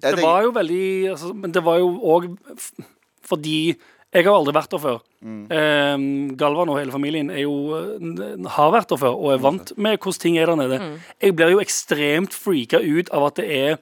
[0.02, 2.28] Det var jo veldig altså, Men det var jo òg
[3.30, 3.76] fordi
[4.10, 5.02] jeg har aldri vært der før.
[5.54, 5.98] Eh,
[6.40, 10.00] Galvan og hele familien er jo, eh, har vært der før og er vant med
[10.00, 10.80] hvordan ting er der nede.
[11.22, 13.78] Jeg blir jo ekstremt freaka ut av at det er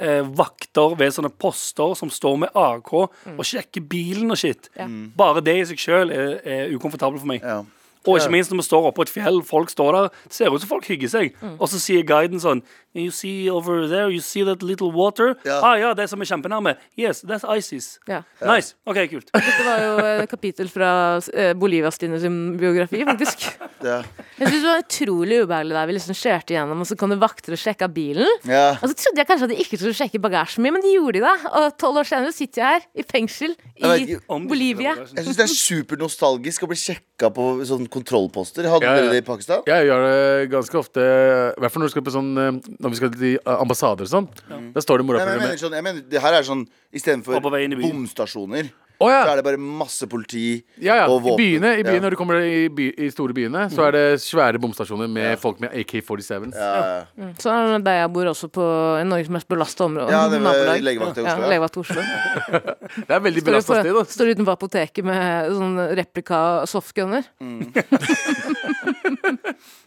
[0.00, 4.68] eh, vakter ved sånne poster som står med AK og sjekker bilen og shit.
[4.76, 4.86] Ja.
[5.16, 7.40] Bare det i seg sjøl er, er ukomfortabelt for meg.
[7.44, 7.62] Ja.
[8.08, 10.62] Og ikke minst når vi står oppå et fjell, folk står der, det ser ut
[10.62, 11.34] som folk hygger seg.
[11.58, 15.36] Og så sier guiden sånn You see over there, you see that little water?
[15.46, 15.60] Ja.
[15.62, 16.72] Ah, ja, det som er kjempenærme.
[16.98, 18.00] Yes, that's ISIS.
[18.10, 18.24] Ja.
[18.42, 18.74] Nice.
[18.82, 19.28] OK, kult.
[19.36, 19.92] Dette var jo
[20.24, 20.88] et kapittel fra
[21.30, 23.46] eh, Bolivia-Stine sin biografi, faktisk.
[23.80, 24.02] Ja.
[24.36, 27.16] Jeg synes det var utrolig ubehagelig da vi liksom kjørte gjennom, og så kom det
[27.22, 28.28] vakter og sjekka bilen.
[28.44, 28.74] Ja.
[28.76, 31.16] Og så trodde jeg kanskje at de ikke skulle sjekke bagasjen min, men de gjorde
[31.16, 31.32] de det.
[31.48, 34.18] Og tolv år senere sitter jeg her i fengsel Jeg vet i
[34.50, 34.92] Bolivia.
[35.00, 38.68] Jeg syns det er supernostalgisk å bli sjekka på sånn kontrollposter.
[38.70, 39.02] Hadde Ja, ja.
[39.02, 39.64] dere det i Pakistan?
[39.68, 42.94] Jeg gjør det ganske ofte, i hvert fall når, du skal på sånn, eh, når
[42.94, 44.28] vi skal til ambassader og sånn.
[44.74, 46.64] Da står det morapuler med sånn, jeg mener, det her er sånn
[46.94, 48.70] istedenfor bomstasjoner.
[49.00, 49.20] Å, ja.
[49.24, 50.42] Så er det bare masse politi
[50.76, 51.04] Ja, ja.
[51.08, 51.38] og I våpen.
[51.40, 52.00] byene, i, byene Ja.
[52.04, 55.60] når du kommer i, by, i store byene, så er det svære bomstasjoner med folk
[55.64, 56.52] med AK-47s.
[56.58, 57.30] Ja, Mm.
[57.40, 58.64] Så er det der jeg bor også på
[59.00, 60.12] i Norges mest belasta område.
[60.12, 60.52] Ja, det var
[60.84, 61.48] legevakt i Oslo, ja.
[61.48, 62.02] legevakt i Oslo.
[63.08, 63.94] Det er veldig Står, belasta sted.
[63.94, 64.04] da.
[64.04, 67.24] står utenfor apoteket med sånn replika softgunner.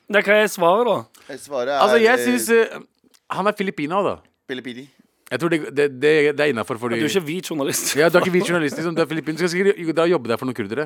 [0.09, 1.24] Det, er hva er svaret, da?
[1.32, 2.84] Jeg svarer er Altså, jeg eh, syns uh,
[3.38, 4.16] Han er filippiner, da.
[4.49, 4.84] Filippini.
[5.34, 7.95] Jeg tror det, det, det, det er innafor fordi Du er ikke hvit journalist.
[7.97, 8.93] ja, Du er ikke hvit journalist, liksom.
[8.93, 9.41] Du er filippinsk.
[9.41, 10.86] Skal sikkert da jobbe der for noen kurdere.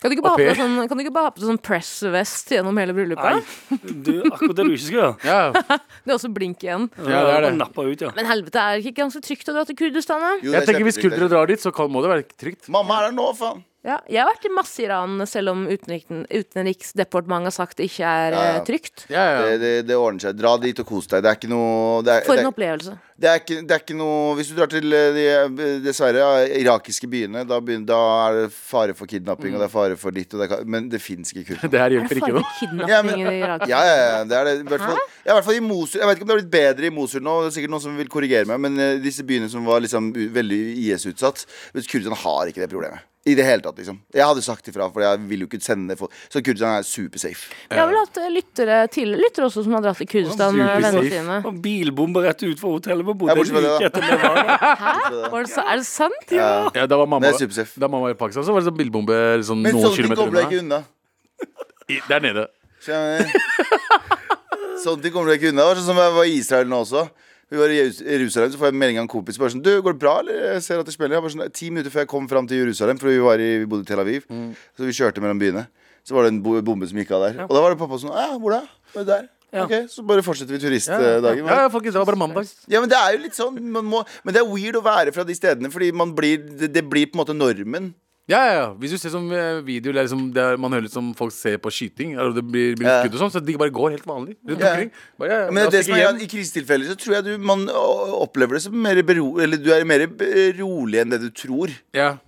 [0.00, 2.76] Kan du ikke bare sånn, kan du ikke bare ha på deg sånn pressvest gjennom
[2.80, 3.56] hele Nei, bryllupet?
[4.04, 5.16] du, akkurat det du ikke skal gjøre.
[5.28, 5.40] Ja,
[6.04, 6.86] Det er også blink igjen.
[7.00, 7.70] Ja, det er det.
[7.80, 8.12] Ut, ja.
[8.16, 10.24] Men helvete, er det ikke ganske trygt å dra til Kurdistan?
[10.44, 12.68] Jo, jeg er tenker Hvis kurdere drar dit, så kan, må det være trygt.
[12.72, 13.64] Mamma er der nå, faen.
[13.80, 18.04] Ja, jeg har vært i masse Iran, selv om utenriks- Utenriksdepartementet har sagt det ikke
[18.04, 18.56] er Ja, ja.
[18.58, 19.06] eh, trygt.
[19.08, 19.38] Ja, ja.
[19.46, 20.34] Det, det, det ordner seg.
[20.36, 21.22] Dra dit og kos deg.
[21.24, 22.92] Det er ikke noe det er, For en opplevelse.
[23.16, 26.26] det, er ikke, det er ikke noe Hvis du drar til eh, de eh, dessverre
[26.60, 30.12] irakiske byene, da, begynner, da er det fare for kidnapping, og det er fare for
[30.20, 31.68] ditt og det er, Men det fins ikke kurder.
[31.72, 32.90] Det her Er hjelper ikke noe.
[32.92, 33.64] Ja, men- i Irak?
[33.70, 34.56] Ja, ja, ja, det er det.
[34.60, 36.02] I hvert fall, ja, i hvert fall i Mosul.
[36.04, 37.38] Jeg vet ikke om det har blitt bedre i Mosul nå.
[37.46, 40.60] Det er sikkert noen som vil korrigere meg, men disse byene som var liksom veldig
[40.84, 41.46] IS-utsatt
[41.80, 43.06] Kurdistan har ikke det problemet.
[43.28, 43.98] I det hele tatt, liksom.
[44.16, 47.50] Jeg hadde sagt ifra, for jeg vil jo ikke sende folk Så Kurdistan er supersafe.
[47.68, 50.70] Jeg har vel hatt eh, lyttere til lyttere også som har dratt til Kurdistan med
[50.80, 51.36] vennene sine.
[51.50, 53.34] Og bilbomber rett ut fra hotellet på Bodø.
[53.44, 54.64] like etter det var der.
[54.84, 54.94] Hæ?
[55.34, 56.32] Var det så, er det sant?
[56.32, 56.48] Ja.
[56.74, 57.76] Ja, da var mamma, Det er supersafe.
[57.84, 60.00] da mamma var i Pakistan, så var det sånn bilbombe sånn Men noen sånne ting
[60.00, 60.80] kilometer kommer du ikke unna.
[61.92, 62.46] I- Der nede.
[62.80, 63.28] Skjønner?
[64.80, 65.66] Sånne ting kommer du ikke unna.
[65.68, 67.04] Det var Sånn som jeg var i Israel nå også.
[67.50, 69.38] Vi var i Jerusalem, så får jeg en melding av en kompis.
[69.40, 70.36] Bare sånn, du, går det bra, eller?
[70.54, 71.16] Jeg ser at det spiller.
[71.16, 73.48] Jeg bare sånn, Ti minutter før jeg kom fram til Jerusalem, for vi, var i,
[73.64, 74.28] vi bodde i Tel Aviv.
[74.30, 75.66] Så vi kjørte mellom byene.
[76.06, 77.42] Så var det en bombe som gikk av der.
[77.48, 78.62] Og da var det pappa sånn Ja, hvor da?
[78.94, 79.28] Var det der?
[79.50, 79.64] Ja.
[79.66, 81.42] Ok, Så bare fortsetter vi Ja, turistdagen.
[81.50, 82.46] ja, faktisk, det var bare mandag.
[82.70, 85.12] Ja, men det er jo litt sånn man må, Men det er weird å være
[85.12, 87.90] fra de stedene, fordi man blir, det, det blir på en måte normen.
[88.30, 88.66] Ja, ja, ja.
[88.78, 91.70] Hvis du ser som eh, Det der, liksom, der man hører som folk ser på
[91.74, 93.00] skyting, eller det blir, blir Ja.
[93.02, 94.36] skudd og sånn, så de bare går helt vanlig.
[94.46, 94.70] Rundt Ja.
[94.70, 94.90] omkring.
[95.18, 96.22] Bare, ja, ja, Men det er som stikke er, hjem.
[96.22, 99.72] I krisetilfeller så tror jeg du, man å- opplever det som mer bero, Eller du
[99.74, 101.68] er mer be- rolig enn det du tror.
[101.92, 102.18] Ja.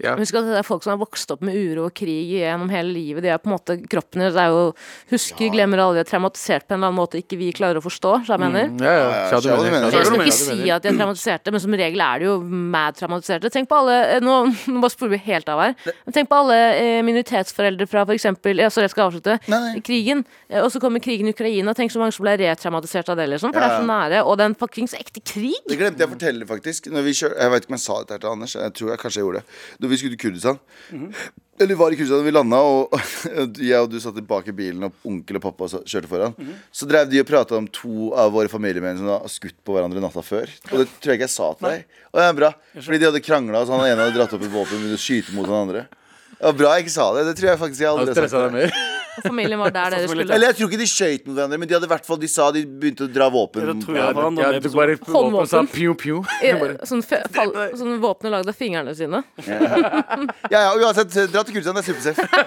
[0.00, 0.14] Ja.
[0.16, 2.92] Husk at det er folk som har vokst opp med uro og krig gjennom hele
[2.94, 3.22] livet.
[3.24, 4.62] De er på en måte Kroppen deres er jo
[5.10, 8.12] Husker, glemmer aldri, er traumatisert på en eller annen måte ikke vi klarer å forstå.
[8.26, 8.70] Så jeg mener.
[8.80, 9.08] Ja, ja.
[9.30, 9.90] Ja, Jeg, mener.
[9.92, 12.96] Jeg skal ikke si at de er traumatiserte, men som regel er de jo mad
[12.98, 13.50] traumatiserte.
[13.52, 14.36] Tenk på alle eh, Nå,
[14.72, 15.74] nå bare sporer vi helt av her.
[16.06, 18.24] Men Tenk på alle eh, minoritetsforeldre fra f.eks.
[18.60, 19.36] Ja, sorry, jeg skal avslutte.
[19.50, 19.82] Nei, nei.
[19.84, 20.24] Krigen.
[20.48, 21.74] eh, Og så kommer krigen i Ukraina.
[21.76, 23.52] Tenk så mange som ble retraumatisert av det, liksom.
[23.52, 24.22] For det er så nære.
[24.24, 25.56] Og det er en fuckings ekte krig.
[25.68, 26.90] Det glemte jeg å fortelle, faktisk.
[26.94, 28.56] Når vi kjør, jeg vet ikke om jeg sa dette til Anders.
[28.60, 29.89] Jeg tror jeg kanskje jeg gjorde det.
[29.90, 30.60] Når vi skulle til Kurdistan.
[31.60, 32.94] Eller vi var i Kurdistan, vi landa, og
[33.60, 36.36] jeg og du satt bak i bilen, og onkel og pappa kjørte foran.
[36.72, 40.00] Så drev de og prata om to av våre familiemedlemmer som hadde skutt på hverandre
[40.00, 40.48] natta før.
[40.70, 41.84] Og det tror jeg ikke jeg sa til deg.
[42.14, 42.52] Og det er bra.
[42.78, 45.04] Fordi de hadde krangla, så han ene hadde dratt opp et våpen og begynt å
[45.04, 45.84] skyte mot den andre.
[46.38, 47.26] Det var bra jeg ikke sa det.
[47.28, 48.96] Det tror jeg faktisk jeg aldri har sagt.
[49.16, 49.28] Mer?
[49.28, 50.26] Familien var der dere skulle.
[50.34, 52.28] Eller jeg tror ikke de skøyt mot hverandre, men de hadde i hvert fall De
[52.30, 53.60] sa de begynte å dra våpen.
[53.66, 55.96] Det Ja, jeg ja, bare våpen og sa Håndvåpen.
[55.98, 56.22] piu.
[56.42, 59.22] Eh, Sånn, fall, sånn våpen lagd av fingrene sine.
[59.46, 61.74] Ja, ja, uansett, dra til Kurdistan.
[61.76, 62.28] Det er supersafe.
[62.30, 62.38] Det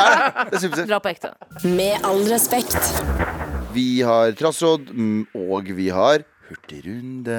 [0.00, 0.50] er det.
[0.50, 0.88] Det er supersafe.
[0.90, 1.32] Dra på ekte.
[1.76, 2.78] Med all respekt.
[3.74, 7.38] Vi har trassråd, mm, og vi har hurtigrunde.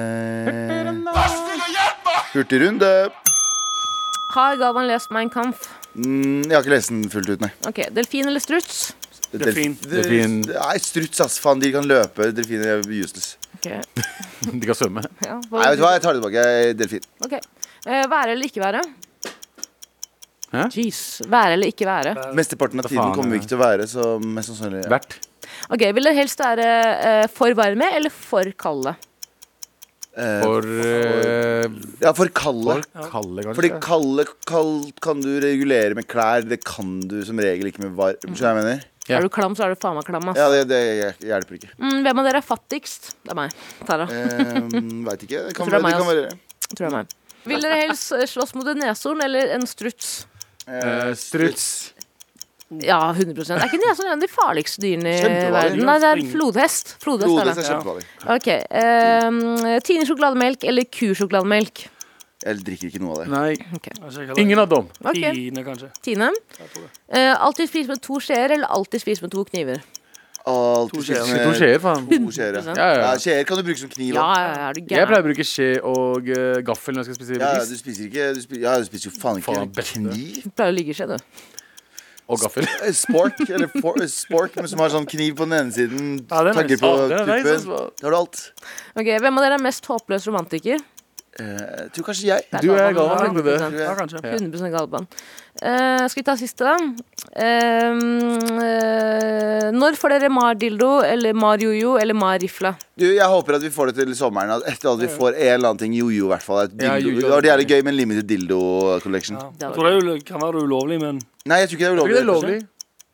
[2.32, 3.10] Hurtigrunde.
[4.34, 5.68] Har Galvan lest Mein Kampf?
[5.92, 7.50] Mm, jeg har ikke lest den fullt ut, nei.
[7.68, 8.92] Ok, Delfin eller struts?
[9.32, 9.74] Delfin.
[9.88, 10.38] Delfin.
[10.48, 11.38] Nei, struts, ass.
[11.40, 12.30] Faen, de kan løpe.
[12.36, 13.34] Delfiner er useless.
[13.56, 13.78] Okay.
[14.60, 15.04] De kan svømme.
[15.22, 16.42] ja, Nei, vet du hva, jeg tar det tilbake.
[16.42, 17.04] Jeg er delfin.
[17.22, 18.80] Ok, eh, Være eller ikke være?
[20.52, 20.64] Hæ?
[20.74, 20.98] Jeez,
[21.30, 22.16] være eller ikke være?
[22.36, 24.90] Mesteparten av tiden kommer vi ikke til å være, så mest sannsynlig ja.
[24.92, 25.14] Hvert.
[25.72, 26.66] Ok, Vil dere helst være
[27.12, 28.96] eh, for varme eller for kalde?
[30.12, 31.66] Eh, For eh,
[32.02, 32.78] ja, for kalde.
[32.92, 33.56] For kalde, kanskje.
[33.56, 36.44] Fordi kalde kald, kan du regulere med klær.
[36.44, 38.18] Det kan du som regel ikke med varm.
[38.20, 38.82] Skjønner du hva jeg mener?
[39.08, 39.16] Ja.
[39.18, 40.28] Er du klam, så er du faen meg klam.
[40.30, 40.38] ass.
[40.38, 40.82] Ja, det, det
[41.26, 41.72] hjelper ikke.
[41.80, 43.08] Mm, hvem av dere er fattigst?
[43.24, 43.56] Det er meg.
[43.88, 44.04] Tara.
[44.06, 45.40] Um, Veit ikke.
[45.48, 46.28] Det kan, tror det det meg, kan være.
[46.68, 47.16] Tror jeg er meg.
[47.50, 50.12] Vil dere helst eh, slåss mot en neshorn eller en struts?
[50.68, 51.64] Uh, struts.
[52.80, 55.82] Ja, 100 Er ikke det en av de farligste dyrene i verden?
[55.84, 56.94] Nei, det er flodhest.
[57.02, 57.64] Flodhest er Flodhest det.
[57.64, 58.04] er kjempefarlig.
[58.36, 58.48] Ok.
[58.72, 61.86] Uh, Tine sjokolademelk eller kusjokolademelk?
[62.42, 63.26] Jeg drikker ikke noe av det.
[63.30, 64.26] Nei, okay.
[64.42, 64.88] ingen av dem.
[65.04, 65.30] Okay.
[65.36, 65.90] Tine, kanskje.
[66.02, 66.30] Tine.
[66.58, 69.84] Uh, alltid spise med to skjeer eller alltid spise med to kniver?
[70.42, 71.44] Alltid To skjeer.
[71.44, 72.08] To skjeer, faen.
[72.10, 72.62] To skjeer, ja.
[72.64, 72.74] 100%.
[72.74, 73.04] Ja, ja, ja.
[73.04, 73.22] ja.
[73.22, 74.16] Skjeer kan du bruke som kniv.
[74.16, 77.12] Ja, ja, ja, er du Jeg pleier å bruke skje og uh, gaffel når jeg
[77.12, 79.54] skal spise Ja, ja, du spiser ikke du spiser, Ja, du spiser jo faen ikke
[79.54, 80.40] Faen, kniv.
[80.42, 81.60] Du pleier å ligge i skje, du.
[82.32, 82.66] Og gaffel.
[82.86, 86.06] Eh, Spork, eller for, eh, spork, men som har sånn kniv på den ene siden,
[86.30, 87.28] Ja, er tagger på tuppen.
[87.28, 87.82] altså.
[88.00, 88.40] Da har du alt.
[88.96, 90.80] Ok, Hvem av dere er mest håpløs romantiker?
[91.40, 92.44] Eh, jeg tror kanskje jeg.
[92.60, 93.52] Du er Galvan, Galvan, tenkte du.
[93.56, 93.78] 100%.
[93.80, 94.20] Ja, kanskje.
[94.36, 95.06] 100 Galvan.
[95.62, 96.74] Uh, skal vi ta siste, da?
[97.36, 98.00] Uh,
[98.64, 102.74] eh, når får dere Mar-dildo eller Mar-jojo eller Mar-rifla?
[103.00, 104.58] Du, jeg håper at vi får det til sommeren.
[104.58, 106.66] At etter at vi får en eller annen ting jojo, i hvert fall.
[106.66, 106.98] Et Ja.
[107.00, 109.40] Det var gøy med en limited dildo collection.
[109.40, 109.68] Ja.
[109.68, 112.06] Jeg tror det er kan være ulovlig, men Nei, jeg tror ikke det er Er
[112.06, 112.60] ikke det ulovlig.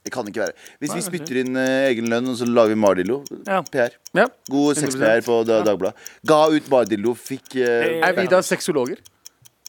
[0.06, 0.54] Det kan ikke være.
[0.80, 3.18] Hvis vi spytter inn eh, egen lønn, og så lager vi Mardillo.
[3.46, 3.58] Ja.
[3.72, 3.92] PR.
[4.16, 4.26] Ja.
[4.48, 5.98] God sex-PR på Da- Dagbladet.
[6.26, 9.02] Ga ut Mardillo, fikk eh, Er vi da sexologer?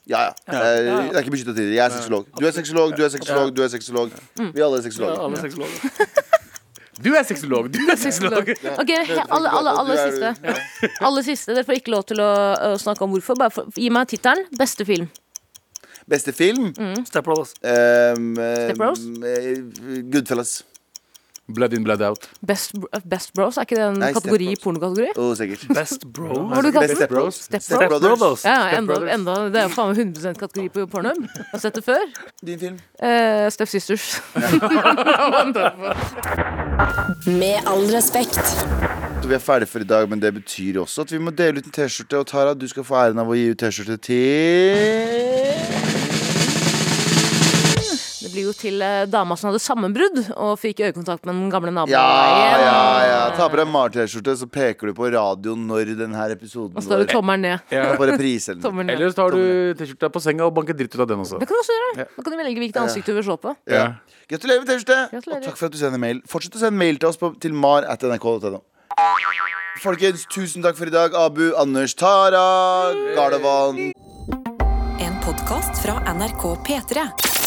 [0.09, 0.31] Ja, ja.
[0.47, 1.73] Det er, det er ikke beskytta tid.
[1.75, 2.29] Jeg er sexolog.
[2.39, 4.13] Du er sexolog, du er sexolog, du er sexolog.
[4.39, 5.19] Vi alle er ja, sexologer.
[5.27, 6.25] alle sexologer.
[6.99, 7.67] Du er sexolog.
[7.71, 8.49] Du er sexolog.
[8.81, 10.89] Ok, he, alle, alle, alle Du er- siste.
[11.05, 11.53] Alle siste.
[11.55, 12.31] Dere får ikke lov til å,
[12.71, 13.37] å snakke om hvorfor.
[13.39, 14.47] Bare for, gi meg tittelen.
[14.59, 15.05] Beste film.
[16.09, 16.73] Beste film?
[17.05, 17.53] Step Brothers.
[17.61, 18.99] Um, Step Bros?
[20.09, 20.63] Goodfellas.
[21.49, 22.29] Blood in, blood out.
[22.41, 22.73] Best,
[23.05, 25.09] best Bros, er ikke det en Nei, kategori i pornokategori?
[25.17, 25.63] Oh, sikkert.
[25.79, 26.53] Best Bros?
[26.53, 26.91] Har du kalt?
[26.93, 27.35] Step Bros.
[27.47, 27.89] Step Step Bros?
[27.89, 28.19] Brothers.
[28.19, 28.43] Brothers.
[28.45, 31.09] Ja, enda, enda, det er jo faen meg 100 kategori på porno.
[31.09, 31.15] Har
[31.55, 32.05] har sett det før.
[32.45, 32.77] Din film?
[33.01, 34.21] Uh, Step Sisters.
[37.41, 38.37] Med all respekt.
[39.25, 41.65] Vi er ferdige for i dag, men det betyr også at vi må dele ut
[41.65, 42.17] en T-skjorte.
[42.21, 45.88] Og Tara, du skal få æren av å gi ut T-skjorte til
[48.39, 51.91] Blir jo til eh, dama som hadde sammenbrudd og fikk øyekontakt med den gamle naboen.
[51.91, 53.17] Ja, ja, ja.
[53.35, 56.87] Ta på deg en Mar-T-skjorte, så peker du på radioen når denne episoden Og så
[56.87, 57.73] står du går tommelen ned.
[57.75, 58.53] Ja, på reprise.
[58.53, 58.85] eller noe.
[58.85, 58.93] Ned.
[58.95, 59.41] Eller så tar du
[59.81, 61.41] T-skjorta på senga og banker dritt ut av den også.
[61.41, 62.05] Det kan du også gjøre.
[62.15, 63.53] Da kan du velge hvilket ansikt du vil se på.
[63.73, 63.83] Ja.
[64.31, 64.99] Gratulerer med T-skjorte!
[65.19, 66.21] Og takk for at du sender mail.
[66.31, 68.61] Fortsett å sende mail til oss på, til mar.nrk.no.
[69.83, 71.11] Folkens, tusen takk for i dag.
[71.25, 72.45] Abu, Anders, Tara,
[73.19, 73.89] Gardevann.
[75.03, 77.38] En podkast fra NRK P3.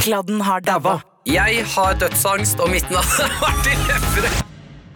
[0.00, 1.00] Kladden har dabba.
[1.28, 4.38] Jeg har dødsangst, og mitt navn er Martin Lepperød.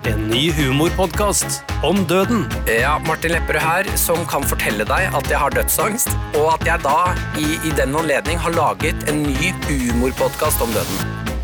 [0.09, 2.47] En ny humorpodkast om døden.
[2.69, 6.09] Ja, Martin Lepperød her, som kan fortelle deg at jeg har dødsangst,
[6.41, 11.24] og at jeg da, i, i den anledning, har laget en ny humorpodkast om døden.